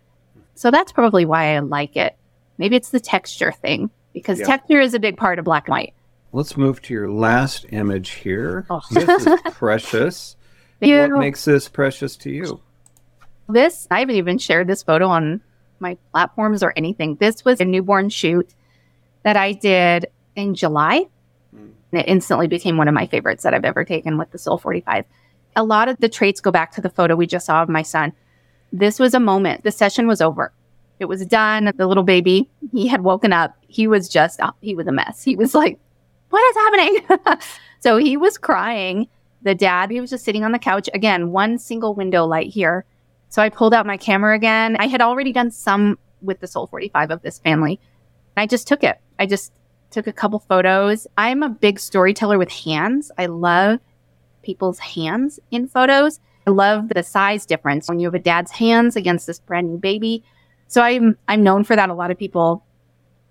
So 0.54 0.70
that's 0.70 0.92
probably 0.92 1.24
why 1.24 1.56
I 1.56 1.58
like 1.58 1.96
it. 1.96 2.16
Maybe 2.58 2.76
it's 2.76 2.90
the 2.90 3.00
texture 3.00 3.52
thing 3.52 3.90
because 4.12 4.38
Yeah. 4.40 4.46
texture 4.46 4.80
is 4.80 4.94
a 4.94 4.98
big 4.98 5.16
part 5.16 5.38
of 5.38 5.44
black 5.44 5.66
and 5.66 5.72
white. 5.72 5.94
Let's 6.32 6.56
move 6.56 6.80
to 6.82 6.94
your 6.94 7.10
last 7.10 7.66
image 7.70 8.10
here. 8.10 8.66
Oh. 8.70 8.80
This 8.90 9.26
is 9.26 9.38
precious. 9.52 10.36
You- 10.80 11.00
What 11.12 11.18
makes 11.20 11.44
this 11.44 11.68
precious 11.68 12.16
to 12.18 12.30
you? 12.30 12.60
this, 13.48 13.88
I 13.90 13.98
haven't 14.00 14.14
even 14.16 14.38
shared 14.38 14.68
this 14.68 14.82
photo 14.82 15.08
on 15.08 15.40
my 15.80 15.96
platforms 16.12 16.62
or 16.62 16.72
anything. 16.76 17.16
This 17.16 17.44
was 17.44 17.60
a 17.60 17.64
newborn 17.64 18.08
shoot 18.08 18.48
that 19.24 19.36
I 19.36 19.52
did 19.52 20.06
in 20.36 20.54
July. 20.54 21.06
Mm. 21.54 21.70
And 21.92 22.00
it 22.00 22.06
instantly 22.06 22.46
became 22.46 22.76
one 22.76 22.86
of 22.86 22.94
my 22.94 23.06
favorites 23.08 23.42
that 23.42 23.52
I've 23.54 23.64
ever 23.64 23.84
taken 23.84 24.16
with 24.18 24.30
the 24.30 24.38
Sol 24.38 24.56
45. 24.56 25.04
A 25.56 25.64
lot 25.64 25.88
of 25.88 25.96
the 25.98 26.08
traits 26.08 26.40
go 26.40 26.52
back 26.52 26.70
to 26.72 26.80
the 26.80 26.90
photo 26.90 27.16
we 27.16 27.26
just 27.26 27.46
saw 27.46 27.60
of 27.62 27.68
my 27.68 27.82
son. 27.82 28.12
This 28.72 29.00
was 29.00 29.14
a 29.14 29.20
moment. 29.20 29.64
The 29.64 29.72
session 29.72 30.06
was 30.06 30.20
over. 30.20 30.52
It 31.00 31.06
was 31.06 31.24
done. 31.26 31.72
The 31.76 31.86
little 31.86 32.04
baby, 32.04 32.48
he 32.72 32.86
had 32.86 33.02
woken 33.02 33.32
up. 33.32 33.56
He 33.66 33.88
was 33.88 34.08
just, 34.08 34.40
uh, 34.40 34.52
he 34.60 34.74
was 34.74 34.86
a 34.86 34.92
mess. 34.92 35.22
He 35.22 35.34
was 35.34 35.54
like, 35.54 35.78
what 36.28 36.40
is 36.50 36.56
happening? 36.56 37.38
so 37.80 37.96
he 37.96 38.16
was 38.16 38.38
crying. 38.38 39.08
The 39.42 39.54
dad, 39.54 39.90
he 39.90 40.00
was 40.00 40.10
just 40.10 40.24
sitting 40.24 40.44
on 40.44 40.52
the 40.52 40.58
couch. 40.58 40.88
Again, 40.92 41.32
one 41.32 41.58
single 41.58 41.94
window 41.94 42.26
light 42.26 42.48
here. 42.48 42.84
So 43.30 43.40
I 43.40 43.48
pulled 43.48 43.72
out 43.72 43.86
my 43.86 43.96
camera 43.96 44.34
again. 44.36 44.76
I 44.78 44.86
had 44.86 45.00
already 45.00 45.32
done 45.32 45.50
some 45.50 45.98
with 46.20 46.40
the 46.40 46.46
Sol 46.46 46.66
45 46.66 47.10
of 47.10 47.22
this 47.22 47.38
family. 47.38 47.80
I 48.36 48.46
just 48.46 48.68
took 48.68 48.84
it. 48.84 49.00
I 49.18 49.26
just 49.26 49.52
took 49.90 50.06
a 50.06 50.12
couple 50.12 50.38
photos. 50.38 51.06
I'm 51.16 51.42
a 51.42 51.48
big 51.48 51.80
storyteller 51.80 52.38
with 52.38 52.50
hands. 52.50 53.10
I 53.18 53.26
love 53.26 53.80
people's 54.42 54.78
hands 54.78 55.40
in 55.50 55.66
photos. 55.66 56.20
I 56.46 56.50
love 56.50 56.88
the 56.88 57.02
size 57.02 57.46
difference 57.46 57.88
when 57.88 58.00
you 58.00 58.06
have 58.06 58.14
a 58.14 58.18
dad's 58.18 58.50
hands 58.50 58.96
against 58.96 59.26
this 59.26 59.38
brand 59.38 59.70
new 59.70 59.78
baby. 59.78 60.24
So 60.70 60.80
I'm 60.80 61.18
I'm 61.26 61.42
known 61.42 61.64
for 61.64 61.74
that. 61.74 61.90
A 61.90 61.94
lot 61.94 62.12
of 62.12 62.18
people 62.18 62.64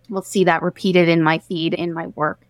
will 0.09 0.21
see 0.21 0.43
that 0.43 0.61
repeated 0.61 1.07
in 1.07 1.23
my 1.23 1.39
feed 1.39 1.73
in 1.73 1.93
my 1.93 2.07
work. 2.07 2.45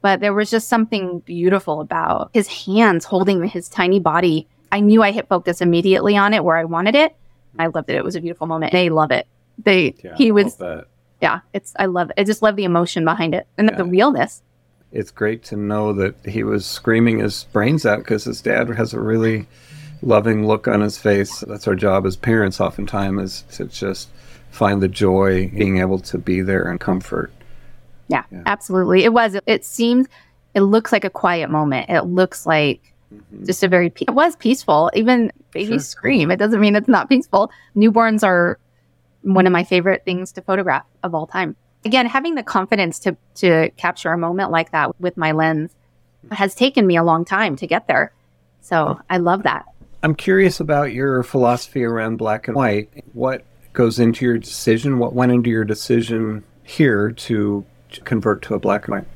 But 0.00 0.20
there 0.20 0.32
was 0.32 0.48
just 0.48 0.68
something 0.68 1.18
beautiful 1.20 1.80
about 1.80 2.30
his 2.32 2.46
hands 2.46 3.04
holding 3.04 3.42
his 3.42 3.68
tiny 3.68 3.98
body. 3.98 4.46
I 4.70 4.78
knew 4.78 5.02
I 5.02 5.10
hit 5.10 5.28
focus 5.28 5.60
immediately 5.60 6.16
on 6.16 6.34
it 6.34 6.44
where 6.44 6.56
I 6.56 6.64
wanted 6.64 6.94
it. 6.94 7.16
I 7.58 7.66
loved 7.66 7.90
it. 7.90 7.96
It 7.96 8.04
was 8.04 8.14
a 8.14 8.20
beautiful 8.20 8.46
moment. 8.46 8.70
They 8.70 8.90
love 8.90 9.10
it. 9.10 9.26
They 9.58 9.96
yeah, 10.04 10.14
he 10.16 10.30
was 10.30 10.56
yeah, 11.20 11.40
it's 11.52 11.72
I 11.76 11.86
love 11.86 12.10
it. 12.10 12.20
I 12.20 12.22
just 12.22 12.40
love 12.40 12.54
the 12.54 12.62
emotion 12.62 13.04
behind 13.04 13.34
it 13.34 13.48
and 13.58 13.68
yeah. 13.68 13.76
the 13.76 13.84
realness. 13.84 14.42
It's 14.92 15.10
great 15.10 15.42
to 15.46 15.56
know 15.56 15.92
that 15.94 16.14
he 16.24 16.44
was 16.44 16.64
screaming 16.64 17.18
his 17.18 17.42
brains 17.52 17.84
out 17.84 17.98
because 17.98 18.22
his 18.22 18.40
dad 18.40 18.68
has 18.68 18.94
a 18.94 19.00
really 19.00 19.48
loving 20.00 20.46
look 20.46 20.68
on 20.68 20.80
his 20.80 20.96
face. 20.96 21.40
That's 21.40 21.66
our 21.66 21.74
job 21.74 22.06
as 22.06 22.14
parents 22.14 22.60
oftentimes 22.60 23.20
is 23.48 23.56
to 23.56 23.64
just 23.64 24.08
find 24.50 24.82
the 24.82 24.88
joy 24.88 25.48
being 25.48 25.78
able 25.78 25.98
to 26.00 26.18
be 26.18 26.40
there 26.40 26.68
and 26.68 26.80
comfort. 26.80 27.32
Yeah, 28.08 28.24
yeah. 28.30 28.42
absolutely. 28.46 29.04
It 29.04 29.12
was. 29.12 29.36
It 29.46 29.64
seemed. 29.64 30.08
It 30.54 30.62
looks 30.62 30.92
like 30.92 31.04
a 31.04 31.10
quiet 31.10 31.50
moment. 31.50 31.90
It 31.90 32.02
looks 32.02 32.46
like 32.46 32.92
mm-hmm. 33.14 33.44
just 33.44 33.62
a 33.62 33.68
very. 33.68 33.92
It 34.00 34.14
was 34.14 34.36
peaceful. 34.36 34.90
Even 34.94 35.32
babies 35.52 35.68
sure. 35.68 35.78
scream. 35.80 36.30
It 36.30 36.36
doesn't 36.36 36.60
mean 36.60 36.74
it's 36.74 36.88
not 36.88 37.08
peaceful. 37.08 37.50
Newborns 37.76 38.24
are 38.24 38.58
one 39.22 39.46
of 39.46 39.52
my 39.52 39.64
favorite 39.64 40.04
things 40.04 40.32
to 40.32 40.42
photograph 40.42 40.84
of 41.02 41.14
all 41.14 41.26
time. 41.26 41.56
Again, 41.84 42.06
having 42.06 42.34
the 42.34 42.42
confidence 42.42 42.98
to 43.00 43.16
to 43.36 43.70
capture 43.76 44.12
a 44.12 44.18
moment 44.18 44.50
like 44.50 44.72
that 44.72 44.98
with 45.00 45.16
my 45.16 45.32
lens 45.32 45.74
has 46.32 46.54
taken 46.54 46.86
me 46.86 46.96
a 46.96 47.04
long 47.04 47.24
time 47.24 47.56
to 47.56 47.66
get 47.66 47.86
there. 47.86 48.12
So 48.60 49.00
I 49.08 49.18
love 49.18 49.44
that. 49.44 49.66
I'm 50.02 50.14
curious 50.14 50.60
about 50.60 50.92
your 50.92 51.22
philosophy 51.22 51.84
around 51.84 52.16
black 52.16 52.48
and 52.48 52.56
white. 52.56 52.90
What 53.12 53.44
goes 53.78 54.00
into 54.00 54.24
your 54.24 54.36
decision? 54.36 54.98
What 54.98 55.14
went 55.14 55.30
into 55.30 55.48
your 55.48 55.64
decision 55.64 56.42
here 56.64 57.12
to, 57.12 57.64
convert 58.04 58.42
to 58.42 58.54
a 58.54 58.58
black 58.58 58.86
and 58.88 58.96
white? 58.96 59.06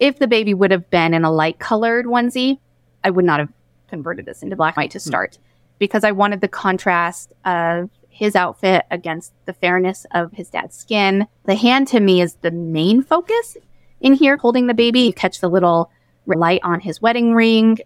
If 0.00 0.18
the 0.18 0.26
baby 0.26 0.52
would 0.54 0.72
have 0.72 0.90
been 0.90 1.14
in 1.14 1.24
a 1.24 1.30
light 1.30 1.60
colored 1.60 2.06
onesie, 2.06 2.58
I 3.04 3.10
would 3.10 3.24
not 3.24 3.38
have 3.38 3.48
converted 3.88 4.26
this 4.26 4.42
into 4.42 4.56
black 4.56 4.76
and 4.76 4.82
white 4.82 4.90
to 4.90 4.98
hmm. 4.98 5.08
start 5.08 5.36
hmm. 5.36 5.42
because 5.78 6.02
I 6.02 6.10
wanted 6.10 6.40
the 6.40 6.48
contrast 6.48 7.32
of 7.44 7.90
his 8.08 8.34
outfit 8.34 8.86
against 8.90 9.32
the 9.46 9.52
fairness 9.52 10.04
of 10.10 10.32
his 10.32 10.50
dad's 10.50 10.76
skin. 10.76 11.28
The 11.44 11.54
hand 11.54 11.86
to 11.88 12.00
me 12.00 12.20
is 12.20 12.34
the 12.34 12.50
main 12.50 13.02
focus 13.02 13.56
in 14.00 14.14
here, 14.14 14.36
holding 14.36 14.66
the 14.66 14.74
baby. 14.74 15.02
You 15.02 15.12
catch 15.12 15.38
the 15.38 15.48
little 15.48 15.92
light 16.26 16.60
on 16.64 16.80
his 16.80 17.00
wedding 17.00 17.34
ring. 17.34 17.78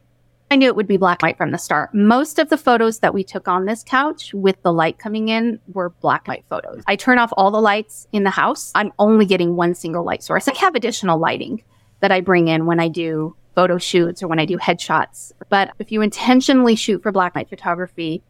I 0.50 0.56
knew 0.56 0.68
it 0.68 0.76
would 0.76 0.86
be 0.86 0.96
black 0.96 1.22
and 1.22 1.28
white 1.28 1.36
from 1.36 1.50
the 1.50 1.58
start. 1.58 1.92
Most 1.92 2.38
of 2.38 2.50
the 2.50 2.56
photos 2.56 3.00
that 3.00 3.12
we 3.12 3.24
took 3.24 3.48
on 3.48 3.64
this 3.64 3.82
couch 3.82 4.32
with 4.32 4.62
the 4.62 4.72
light 4.72 4.98
coming 4.98 5.28
in 5.28 5.58
were 5.72 5.90
black 5.90 6.28
and 6.28 6.34
white 6.34 6.44
photos. 6.48 6.84
I 6.86 6.94
turn 6.94 7.18
off 7.18 7.32
all 7.36 7.50
the 7.50 7.60
lights 7.60 8.06
in 8.12 8.22
the 8.22 8.30
house. 8.30 8.70
I'm 8.74 8.92
only 8.98 9.26
getting 9.26 9.56
one 9.56 9.74
single 9.74 10.04
light 10.04 10.22
source. 10.22 10.46
I 10.46 10.54
have 10.54 10.76
additional 10.76 11.18
lighting 11.18 11.64
that 12.00 12.12
I 12.12 12.20
bring 12.20 12.46
in 12.46 12.66
when 12.66 12.78
I 12.78 12.88
do 12.88 13.34
photo 13.56 13.78
shoots 13.78 14.22
or 14.22 14.28
when 14.28 14.38
I 14.38 14.44
do 14.44 14.56
headshots. 14.58 15.32
But 15.48 15.72
if 15.80 15.90
you 15.90 16.00
intentionally 16.00 16.76
shoot 16.76 17.02
for 17.02 17.10
black 17.10 17.34
and 17.34 17.40
white 17.40 17.48
photography, 17.48 18.22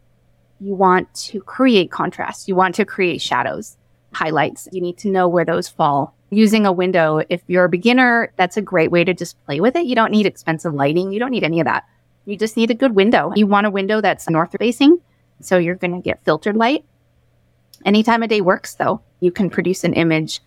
you 0.59 0.73
want 0.73 1.13
to 1.13 1.39
create 1.41 1.91
contrast. 1.91 2.47
You 2.47 2.55
want 2.55 2.73
to 2.75 2.85
create 2.85 3.21
shadows, 3.21 3.77
highlights. 4.13 4.67
You 4.71 4.81
need 4.81 4.97
to 4.99 5.11
know 5.11 5.27
where 5.27 5.45
those 5.45 5.67
fall. 5.67 6.15
Using 6.29 6.65
a 6.65 6.71
window, 6.71 7.21
if 7.29 7.41
you're 7.47 7.65
a 7.65 7.69
beginner, 7.69 8.33
that's 8.37 8.57
a 8.57 8.61
great 8.61 8.89
way 8.89 9.03
to 9.03 9.13
just 9.13 9.41
play 9.45 9.59
with 9.59 9.75
it. 9.75 9.85
You 9.85 9.95
don't 9.95 10.11
need 10.11 10.25
expensive 10.25 10.73
lighting. 10.73 11.11
You 11.11 11.19
don't 11.19 11.31
need 11.31 11.43
any 11.43 11.59
of 11.59 11.65
that. 11.65 11.85
You 12.27 12.35
just 12.35 12.57
need 12.57 12.69
a 12.69 12.75
good 12.75 12.93
window. 12.93 13.31
You 13.35 13.47
want 13.47 13.67
a 13.67 13.71
window 13.71 14.01
that's 14.01 14.29
north 14.29 14.53
facing. 14.59 14.99
So 15.39 15.57
you're 15.57 15.75
going 15.75 15.95
to 15.95 16.01
get 16.01 16.23
filtered 16.25 16.57
light. 16.57 16.83
Any 17.85 18.03
time 18.03 18.21
of 18.21 18.27
day 18.27 18.41
works, 18.41 18.75
though. 18.75 19.01
You 19.21 19.31
can 19.31 19.49
produce 19.49 19.85
an 19.85 19.93
image 19.93 20.41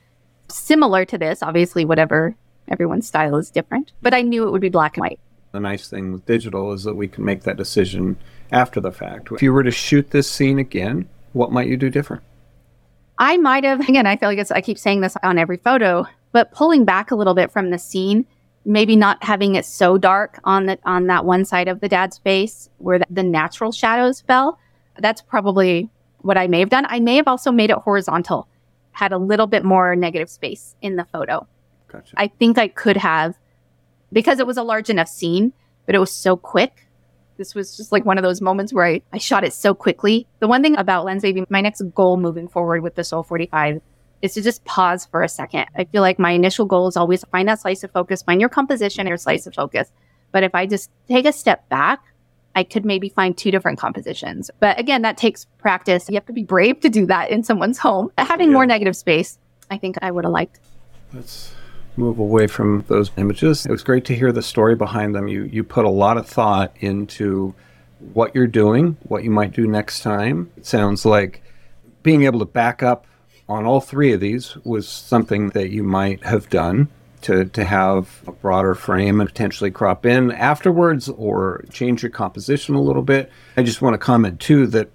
similar 0.49 1.07
to 1.07 1.17
this. 1.17 1.43
Obviously, 1.43 1.87
whatever 1.87 2.37
everyone's 2.69 3.09
style 3.09 3.37
is 3.37 3.51
different, 3.51 3.93
but 4.03 4.13
I 4.13 4.21
knew 4.21 4.47
it 4.47 4.51
would 4.51 4.61
be 4.61 4.69
black 4.69 4.97
and 4.97 5.03
white. 5.03 5.21
The 5.53 5.61
nice 5.61 5.89
thing 5.89 6.13
with 6.13 6.27
digital 6.27 6.73
is 6.73 6.85
that 6.85 6.95
we 6.95 7.09
can 7.09 7.25
make 7.25 7.45
that 7.45 7.57
decision 7.57 8.19
after 8.53 8.79
the 8.79 8.93
fact. 8.93 9.33
If 9.33 9.43
you 9.43 9.53
were 9.53 9.63
to 9.63 9.71
shoot 9.71 10.11
this 10.11 10.31
scene 10.31 10.59
again, 10.59 11.09
what 11.33 11.51
might 11.51 11.67
you 11.67 11.79
do 11.79 11.89
different? 11.89 12.23
I 13.19 13.39
might 13.39 13.65
have, 13.65 13.81
again, 13.81 14.07
I 14.07 14.17
feel 14.17 14.29
like 14.29 14.51
I 14.51 14.61
keep 14.61 14.79
saying 14.79 15.01
this 15.01 15.17
on 15.23 15.39
every 15.39 15.57
photo, 15.57 16.07
but 16.33 16.53
pulling 16.53 16.85
back 16.85 17.11
a 17.11 17.17
little 17.17 17.35
bit 17.35 17.51
from 17.51 17.71
the 17.71 17.79
scene, 17.79 18.27
maybe 18.65 18.97
not 18.97 19.23
having 19.25 19.55
it 19.55 19.65
so 19.65 19.97
dark 19.99 20.41
on 20.45 20.67
the 20.67 20.79
on 20.85 21.07
that 21.07 21.25
one 21.25 21.45
side 21.45 21.69
of 21.69 21.81
the 21.81 21.89
dad's 21.89 22.19
face 22.19 22.69
where 22.79 22.99
the, 22.99 23.07
the 23.11 23.23
natural 23.23 23.73
shadows 23.73 24.21
fell. 24.21 24.59
That's 24.99 25.23
probably 25.23 25.89
what 26.19 26.37
I 26.37 26.47
may 26.47 26.61
have 26.61 26.69
done. 26.69 26.87
I 26.89 27.01
may 27.01 27.17
have 27.17 27.29
also 27.29 27.51
made 27.51 27.71
it 27.71 27.79
horizontal, 27.79 28.49
had 28.93 29.13
a 29.13 29.19
little 29.19 29.47
bit 29.47 29.65
more 29.65 29.97
negative 29.97 30.29
space 30.29 30.77
in 30.83 30.97
the 30.97 31.05
photo. 31.07 31.47
Gotcha. 31.89 32.15
I 32.17 32.29
think 32.29 32.59
I 32.59 32.69
could 32.69 32.99
have, 32.99 33.37
because 34.13 34.39
it 34.39 34.47
was 34.47 34.59
a 34.59 34.63
large 34.63 34.91
enough 34.91 35.09
scene, 35.09 35.53
but 35.87 35.95
it 35.95 35.99
was 35.99 36.13
so 36.13 36.37
quick 36.37 36.87
this 37.41 37.55
was 37.55 37.75
just 37.75 37.91
like 37.91 38.05
one 38.05 38.19
of 38.19 38.23
those 38.23 38.43
moments 38.43 38.71
where 38.71 38.85
I, 38.85 39.01
I 39.15 39.19
shot 39.19 39.45
it 39.45 39.55
so 39.55 39.75
quickly. 39.75 40.29
The 40.41 40.47
one 40.47 40.63
thing 40.63 40.77
about 40.77 41.07
Lensbaby, 41.07 41.47
my 41.49 41.63
next 41.63 41.81
goal 41.95 42.19
moving 42.19 42.49
forward 42.49 42.83
with 42.83 42.97
the 42.97 43.03
Sol 43.03 43.23
45 43.23 43.81
is 44.23 44.35
to 44.35 44.43
just 44.43 44.65
pause 44.65 45.07
for 45.07 45.23
a 45.23 45.29
second. 45.29 45.67
I 45.75 45.85
feel 45.85 46.03
like 46.03 46.19
my 46.19 46.33
initial 46.33 46.67
goal 46.67 46.89
is 46.89 46.97
always 46.97 47.25
find 47.25 47.49
that 47.49 47.61
slice 47.61 47.83
of 47.85 47.91
focus, 47.91 48.23
find 48.23 48.41
your 48.41 48.51
composition, 48.51 49.07
your 49.07 49.17
slice 49.17 49.47
of 49.47 49.55
focus. 49.55 49.91
But 50.33 50.43
if 50.43 50.55
I 50.55 50.67
just 50.67 50.91
take 51.09 51.27
a 51.27 51.33
step 51.33 51.69
back, 51.69 52.01
I 52.55 52.65
could 52.65 52.85
maybe 52.85 53.09
find 53.09 53.37
two 53.37 53.51
different 53.51 53.79
compositions. 53.79 54.51
But 54.61 54.79
again, 54.79 55.03
that 55.03 55.17
takes 55.17 55.47
practice. 55.59 56.09
You 56.09 56.15
have 56.15 56.27
to 56.27 56.33
be 56.33 56.43
brave 56.43 56.81
to 56.81 56.89
do 56.89 57.07
that 57.07 57.31
in 57.31 57.43
someone's 57.43 57.79
home. 57.79 58.11
Having 58.19 58.49
yeah. 58.49 58.55
more 58.55 58.67
negative 58.67 58.97
space, 58.97 59.39
I 59.71 59.79
think 59.79 59.97
I 60.03 60.11
would 60.11 60.25
have 60.25 60.33
liked. 60.33 60.61
Let's 61.13 61.55
move 61.97 62.19
away 62.19 62.47
from 62.47 62.85
those 62.89 63.11
images. 63.17 63.67
It 63.67 63.71
was 63.71 63.83
great 63.83 64.05
to 64.07 64.15
hear 64.15 64.33
the 64.33 64.43
story 64.43 64.75
behind 64.75 65.15
them. 65.15 65.29
You 65.29 65.45
you 65.45 65.65
put 65.65 65.85
a 65.85 65.91
lot 65.91 66.17
of 66.17 66.27
thought 66.27 66.75
into 66.81 67.55
what 68.13 68.35
you're 68.35 68.47
doing, 68.47 68.97
what 69.03 69.25
you 69.25 69.31
might 69.31 69.53
do 69.53 69.67
next 69.67 70.01
time. 70.01 70.51
It 70.57 70.67
sounds 70.67 71.05
like 71.05 71.43
being 72.03 72.25
able 72.25 72.39
to 72.39 72.47
back 72.47 72.83
up 72.83 73.07
on 73.51 73.67
all 73.67 73.81
three 73.81 74.13
of 74.13 74.21
these 74.21 74.57
was 74.65 74.89
something 74.89 75.49
that 75.51 75.71
you 75.71 75.83
might 75.83 76.23
have 76.25 76.49
done 76.49 76.89
to, 77.23 77.45
to 77.47 77.65
have 77.65 78.23
a 78.27 78.33
broader 78.33 78.75
frame 78.75 79.21
and 79.21 79.29
potentially 79.29 79.71
crop 79.71 80.07
in 80.07 80.31
afterwards 80.31 81.09
or 81.09 81.65
change 81.71 82.03
your 82.03 82.11
composition 82.11 82.77
a 82.77 82.81
little 82.81 83.03
bit. 83.03 83.31
I 83.57 83.63
just 83.63 83.83
want 83.83 83.95
to 83.95 83.99
comment 83.99 84.41
too 84.41 84.69
that 84.69 84.89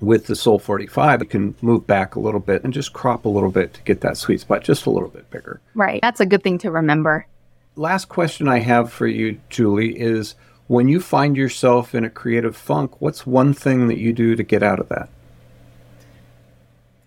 with 0.00 0.26
the 0.26 0.36
Sol 0.36 0.58
45, 0.58 1.22
you 1.22 1.26
can 1.26 1.54
move 1.62 1.86
back 1.86 2.14
a 2.14 2.20
little 2.20 2.40
bit 2.40 2.62
and 2.62 2.72
just 2.72 2.92
crop 2.92 3.24
a 3.24 3.28
little 3.28 3.50
bit 3.50 3.74
to 3.74 3.82
get 3.82 4.02
that 4.02 4.16
sweet 4.16 4.40
spot 4.40 4.62
just 4.62 4.86
a 4.86 4.90
little 4.90 5.08
bit 5.08 5.28
bigger. 5.30 5.60
Right. 5.74 6.00
That's 6.02 6.20
a 6.20 6.26
good 6.26 6.42
thing 6.44 6.58
to 6.58 6.70
remember. 6.70 7.26
Last 7.74 8.08
question 8.08 8.48
I 8.48 8.58
have 8.60 8.92
for 8.92 9.06
you, 9.06 9.40
Julie, 9.48 9.98
is 9.98 10.34
when 10.66 10.88
you 10.88 11.00
find 11.00 11.36
yourself 11.36 11.94
in 11.94 12.04
a 12.04 12.10
creative 12.10 12.54
funk, 12.54 13.00
what's 13.00 13.26
one 13.26 13.54
thing 13.54 13.88
that 13.88 13.98
you 13.98 14.12
do 14.12 14.36
to 14.36 14.42
get 14.42 14.62
out 14.62 14.78
of 14.78 14.88
that? 14.90 15.08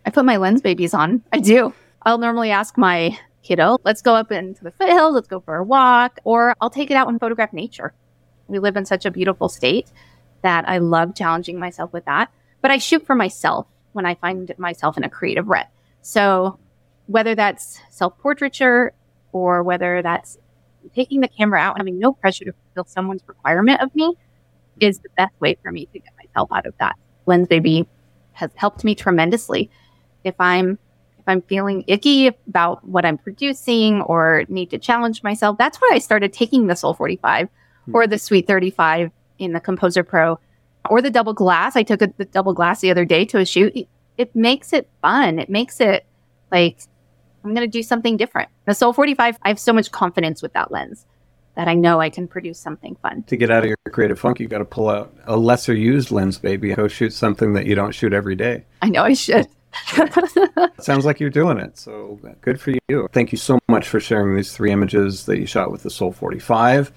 I 0.05 0.09
put 0.09 0.25
my 0.25 0.37
Lensbabies 0.37 0.93
on. 0.93 1.23
I 1.31 1.39
do. 1.39 1.73
I'll 2.03 2.17
normally 2.17 2.51
ask 2.51 2.77
my 2.77 3.17
kiddo, 3.43 3.77
let's 3.83 4.01
go 4.01 4.15
up 4.15 4.31
into 4.31 4.63
the 4.63 4.71
foothills, 4.71 5.13
let's 5.13 5.27
go 5.27 5.39
for 5.39 5.55
a 5.55 5.63
walk, 5.63 6.19
or 6.23 6.55
I'll 6.61 6.69
take 6.69 6.91
it 6.91 6.95
out 6.95 7.07
and 7.07 7.19
photograph 7.19 7.53
nature. 7.53 7.93
We 8.47 8.59
live 8.59 8.75
in 8.75 8.85
such 8.85 9.05
a 9.05 9.11
beautiful 9.11 9.49
state 9.49 9.91
that 10.41 10.67
I 10.67 10.79
love 10.79 11.15
challenging 11.15 11.59
myself 11.59 11.93
with 11.93 12.05
that 12.05 12.31
but 12.61 12.71
I 12.71 12.77
shoot 12.77 13.05
for 13.05 13.15
myself 13.15 13.67
when 13.93 14.05
I 14.05 14.15
find 14.15 14.53
myself 14.57 14.97
in 14.97 15.03
a 15.03 15.09
creative 15.09 15.47
rut. 15.47 15.67
So 16.01 16.59
whether 17.07 17.35
that's 17.35 17.79
self 17.89 18.17
portraiture 18.19 18.93
or 19.31 19.63
whether 19.63 20.01
that's 20.01 20.37
taking 20.95 21.21
the 21.21 21.27
camera 21.27 21.59
out 21.59 21.75
and 21.75 21.79
having 21.81 21.99
no 21.99 22.13
pressure 22.13 22.45
to 22.45 22.53
fulfill 22.53 22.85
someone's 22.85 23.23
requirement 23.27 23.81
of 23.81 23.93
me 23.95 24.15
is 24.79 24.99
the 24.99 25.09
best 25.17 25.33
way 25.39 25.57
for 25.61 25.71
me 25.71 25.87
to 25.87 25.99
get 25.99 26.13
myself 26.17 26.49
out 26.51 26.65
of 26.65 26.73
that. 26.79 26.95
Lensbaby 27.27 27.87
has 28.33 28.51
helped 28.55 28.83
me 28.83 28.95
tremendously. 28.95 29.69
If 30.23 30.36
I'm 30.39 30.77
if 31.17 31.27
I'm 31.27 31.41
feeling 31.43 31.84
icky 31.88 32.27
about 32.27 32.84
what 32.84 33.05
I'm 33.05 33.17
producing 33.17 34.01
or 34.01 34.43
need 34.49 34.71
to 34.71 34.79
challenge 34.79 35.21
myself, 35.21 35.57
that's 35.57 35.77
why 35.77 35.91
I 35.93 35.99
started 35.99 36.34
taking 36.34 36.67
the 36.67 36.75
Sol 36.75 36.93
45 36.95 37.47
hmm. 37.86 37.95
or 37.95 38.07
the 38.07 38.17
Sweet 38.17 38.47
35 38.47 39.12
in 39.38 39.53
the 39.53 39.60
Composer 39.60 40.03
Pro 40.03 40.39
or 40.89 41.01
the 41.01 41.12
double 41.12 41.34
glass. 41.34 41.75
I 41.75 41.84
took 41.84 42.01
a, 42.01 42.12
the 42.17 42.25
double 42.25 42.53
glass 42.53 42.81
the 42.81 42.89
other 42.89 43.05
day 43.05 43.25
to 43.25 43.38
a 43.38 43.45
shoot. 43.45 43.75
It, 43.75 43.88
it 44.17 44.36
makes 44.36 44.73
it 44.73 44.89
fun. 45.01 45.38
It 45.38 45.49
makes 45.49 45.79
it 45.79 46.05
like 46.51 46.79
I'm 47.43 47.53
going 47.53 47.67
to 47.67 47.71
do 47.71 47.84
something 47.84 48.17
different. 48.17 48.49
The 48.65 48.73
Sol 48.73 48.93
45, 48.93 49.38
I 49.41 49.47
have 49.47 49.60
so 49.60 49.73
much 49.73 49.91
confidence 49.91 50.41
with 50.41 50.53
that 50.53 50.71
lens 50.71 51.05
that 51.55 51.67
I 51.67 51.73
know 51.73 51.99
I 51.99 52.10
can 52.10 52.27
produce 52.27 52.60
something 52.60 52.95
fun. 53.01 53.23
To 53.23 53.36
get 53.36 53.51
out 53.51 53.63
of 53.63 53.67
your 53.67 53.77
creative 53.91 54.19
funk, 54.19 54.39
you 54.39 54.47
got 54.47 54.60
to 54.60 54.65
pull 54.65 54.89
out 54.89 55.13
a 55.25 55.36
lesser 55.36 55.73
used 55.73 56.12
lens, 56.12 56.38
baby. 56.38 56.73
Go 56.73 56.88
shoot 56.88 57.13
something 57.13 57.53
that 57.53 57.65
you 57.65 57.75
don't 57.75 57.93
shoot 57.93 58.13
every 58.13 58.36
day. 58.36 58.65
I 58.81 58.89
know 58.89 59.03
I 59.03 59.13
should. 59.13 59.47
Sounds 60.79 61.05
like 61.05 61.19
you're 61.19 61.29
doing 61.29 61.57
it. 61.57 61.77
So 61.77 62.19
good 62.41 62.60
for 62.60 62.73
you. 62.88 63.07
Thank 63.12 63.31
you 63.31 63.38
so 63.38 63.60
much 63.67 63.88
for 63.88 63.99
sharing 63.99 64.36
these 64.36 64.53
three 64.53 64.71
images 64.71 65.25
that 65.25 65.39
you 65.39 65.45
shot 65.45 65.71
with 65.71 65.84
the 65.84 65.89
Sol 65.89 66.12
45. 66.12 66.91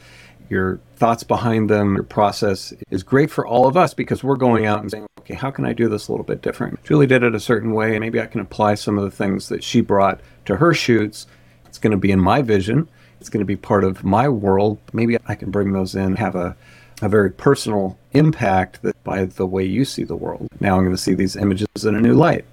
Your 0.51 0.79
thoughts 0.97 1.25
behind 1.25 1.71
them, 1.71 1.95
your 1.95 2.05
process 2.05 2.75
is 2.91 3.03
great 3.03 3.31
for 3.31 3.47
all 3.47 3.67
of 3.67 3.77
us 3.77 3.95
because 3.95 4.23
we're 4.23 4.37
going 4.37 4.67
out 4.67 4.81
and 4.81 4.91
saying, 4.91 5.07
okay, 5.21 5.35
how 5.35 5.51
can 5.51 5.65
I 5.65 5.73
do 5.73 5.89
this 5.89 6.09
a 6.09 6.13
little 6.13 6.25
bit 6.25 6.43
different? 6.43 6.83
Julie 6.85 7.07
did 7.07 7.23
it 7.23 7.35
a 7.35 7.41
certain 7.41 7.73
way, 7.73 7.93
and 7.93 8.01
maybe 8.01 8.21
I 8.21 8.27
can 8.27 8.41
apply 8.41 8.75
some 8.75 8.99
of 8.99 9.05
the 9.05 9.11
things 9.11 9.49
that 9.49 9.65
she 9.65 9.81
brought 9.81 10.21
to 10.45 10.57
her 10.57 10.75
shoots. 10.75 11.27
It's 11.65 11.79
going 11.79 11.93
to 11.93 11.97
be 11.97 12.13
in 12.13 12.21
my 12.21 12.43
vision. 12.43 12.89
It's 13.21 13.31
going 13.31 13.41
to 13.41 13.47
be 13.47 13.57
part 13.57 13.85
of 13.85 14.05
my 14.05 14.29
world. 14.29 14.79
Maybe 14.93 15.17
I 15.27 15.35
can 15.35 15.51
bring 15.51 15.73
those 15.73 15.95
in, 15.95 16.17
have 16.17 16.37
a, 16.37 16.55
a 17.01 17.09
very 17.09 17.31
personal 17.31 17.99
impact 18.13 18.83
that 18.83 19.03
by 19.03 19.25
the 19.25 19.47
way 19.47 19.65
you 19.65 19.87
see 19.87 20.05
the 20.05 20.15
world. 20.15 20.47
Now 20.61 20.77
I'm 20.77 20.85
going 20.85 20.95
to 20.95 21.01
see 21.01 21.15
these 21.15 21.37
images 21.37 21.67
in 21.85 21.95
a 21.95 22.01
new 22.01 22.13
light. 22.13 22.45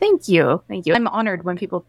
Thank 0.00 0.28
you. 0.28 0.62
Thank 0.68 0.86
you. 0.86 0.94
I'm 0.94 1.08
honored 1.08 1.44
when 1.44 1.56
people 1.56 1.84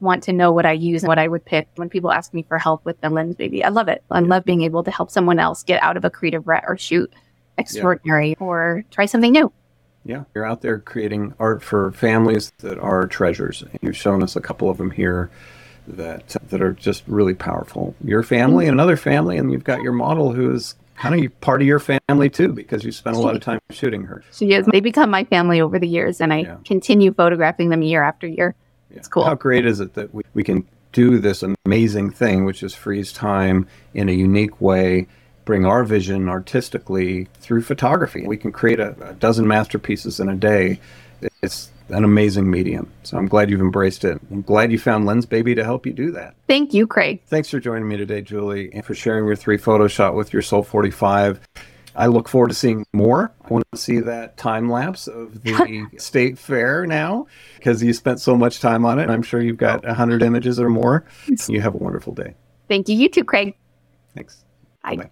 want 0.00 0.24
to 0.24 0.32
know 0.32 0.52
what 0.52 0.66
I 0.66 0.72
use 0.72 1.02
and 1.02 1.08
what 1.08 1.18
I 1.18 1.28
would 1.28 1.44
pick 1.44 1.68
when 1.76 1.88
people 1.88 2.12
ask 2.12 2.34
me 2.34 2.42
for 2.42 2.58
help 2.58 2.84
with 2.84 3.00
the 3.00 3.08
Lensbaby. 3.08 3.64
I 3.64 3.68
love 3.68 3.88
it. 3.88 4.04
I 4.10 4.20
love 4.20 4.44
being 4.44 4.62
able 4.62 4.84
to 4.84 4.90
help 4.90 5.10
someone 5.10 5.38
else 5.38 5.62
get 5.62 5.82
out 5.82 5.96
of 5.96 6.04
a 6.04 6.10
creative 6.10 6.46
rut 6.46 6.64
or 6.66 6.76
shoot 6.76 7.12
extraordinary 7.58 8.30
yeah. 8.30 8.36
or 8.40 8.84
try 8.90 9.06
something 9.06 9.32
new. 9.32 9.52
Yeah, 10.04 10.24
you're 10.34 10.44
out 10.44 10.60
there 10.60 10.78
creating 10.78 11.34
art 11.38 11.62
for 11.62 11.90
families 11.92 12.52
that 12.58 12.78
are 12.78 13.06
treasures. 13.06 13.64
You've 13.80 13.96
shown 13.96 14.22
us 14.22 14.36
a 14.36 14.40
couple 14.40 14.70
of 14.70 14.78
them 14.78 14.92
here 14.92 15.30
that 15.88 16.36
that 16.48 16.62
are 16.62 16.72
just 16.72 17.02
really 17.06 17.34
powerful. 17.34 17.94
Your 18.04 18.22
family 18.22 18.66
and 18.66 18.74
another 18.74 18.96
family, 18.96 19.36
and 19.36 19.50
you've 19.50 19.64
got 19.64 19.82
your 19.82 19.92
model 19.92 20.32
who 20.32 20.52
is 20.54 20.76
kind 20.96 21.24
of 21.24 21.40
part 21.40 21.60
of 21.60 21.66
your 21.66 21.78
family 21.78 22.30
too 22.30 22.52
because 22.52 22.84
you 22.84 22.92
spent 22.92 23.16
a 23.16 23.20
lot 23.20 23.36
of 23.36 23.42
time 23.42 23.60
shooting 23.70 24.02
her. 24.04 24.22
She 24.32 24.52
is. 24.52 24.66
They 24.66 24.80
become 24.80 25.10
my 25.10 25.24
family 25.24 25.60
over 25.60 25.78
the 25.78 25.88
years, 25.88 26.20
and 26.20 26.32
I 26.32 26.38
yeah. 26.38 26.56
continue 26.64 27.12
photographing 27.12 27.70
them 27.70 27.82
year 27.82 28.02
after 28.02 28.26
year. 28.26 28.54
Yeah. 28.90 28.98
It's 28.98 29.08
cool. 29.08 29.24
How 29.24 29.34
great 29.34 29.66
is 29.66 29.80
it 29.80 29.94
that 29.94 30.14
we, 30.14 30.22
we 30.34 30.44
can 30.44 30.66
do 30.92 31.18
this 31.18 31.44
amazing 31.66 32.10
thing, 32.10 32.44
which 32.44 32.62
is 32.62 32.74
freeze 32.74 33.12
time 33.12 33.66
in 33.92 34.08
a 34.08 34.12
unique 34.12 34.60
way, 34.60 35.06
bring 35.44 35.66
our 35.66 35.84
vision 35.84 36.28
artistically 36.28 37.28
through 37.40 37.62
photography. 37.62 38.26
We 38.26 38.38
can 38.38 38.50
create 38.50 38.80
a, 38.80 38.96
a 39.10 39.12
dozen 39.12 39.46
masterpieces 39.46 40.20
in 40.20 40.28
a 40.28 40.34
day. 40.34 40.80
It's 41.42 41.70
an 41.88 42.04
amazing 42.04 42.50
medium. 42.50 42.90
So 43.02 43.16
I'm 43.16 43.28
glad 43.28 43.50
you've 43.50 43.60
embraced 43.60 44.04
it. 44.04 44.20
I'm 44.30 44.42
glad 44.42 44.72
you 44.72 44.78
found 44.78 45.06
Lensbaby 45.06 45.54
to 45.56 45.64
help 45.64 45.86
you 45.86 45.92
do 45.92 46.10
that. 46.12 46.34
Thank 46.46 46.74
you, 46.74 46.86
Craig. 46.86 47.22
Thanks 47.26 47.48
for 47.48 47.60
joining 47.60 47.88
me 47.88 47.96
today, 47.96 48.22
Julie, 48.22 48.70
and 48.72 48.84
for 48.84 48.94
sharing 48.94 49.26
your 49.26 49.36
three 49.36 49.56
photo 49.56 49.88
shot 49.88 50.14
with 50.14 50.32
your 50.32 50.42
Sol 50.42 50.62
45. 50.62 51.40
I 51.94 52.06
look 52.08 52.28
forward 52.28 52.48
to 52.48 52.54
seeing 52.54 52.84
more. 52.92 53.32
I 53.42 53.48
want 53.48 53.64
to 53.72 53.78
see 53.78 54.00
that 54.00 54.36
time 54.36 54.68
lapse 54.70 55.08
of 55.08 55.42
the 55.42 55.86
state 55.96 56.38
fair 56.38 56.86
now 56.86 57.26
because 57.56 57.82
you 57.82 57.92
spent 57.94 58.20
so 58.20 58.36
much 58.36 58.60
time 58.60 58.84
on 58.84 58.98
it. 58.98 59.08
I'm 59.08 59.22
sure 59.22 59.40
you've 59.40 59.56
got 59.56 59.84
100 59.84 60.22
images 60.22 60.60
or 60.60 60.68
more. 60.68 61.06
You 61.48 61.62
have 61.62 61.74
a 61.74 61.78
wonderful 61.78 62.12
day. 62.12 62.34
Thank 62.68 62.88
you. 62.88 62.96
You 62.96 63.08
too, 63.08 63.24
Craig. 63.24 63.54
Thanks. 64.14 64.44
Bye-bye. 64.82 65.10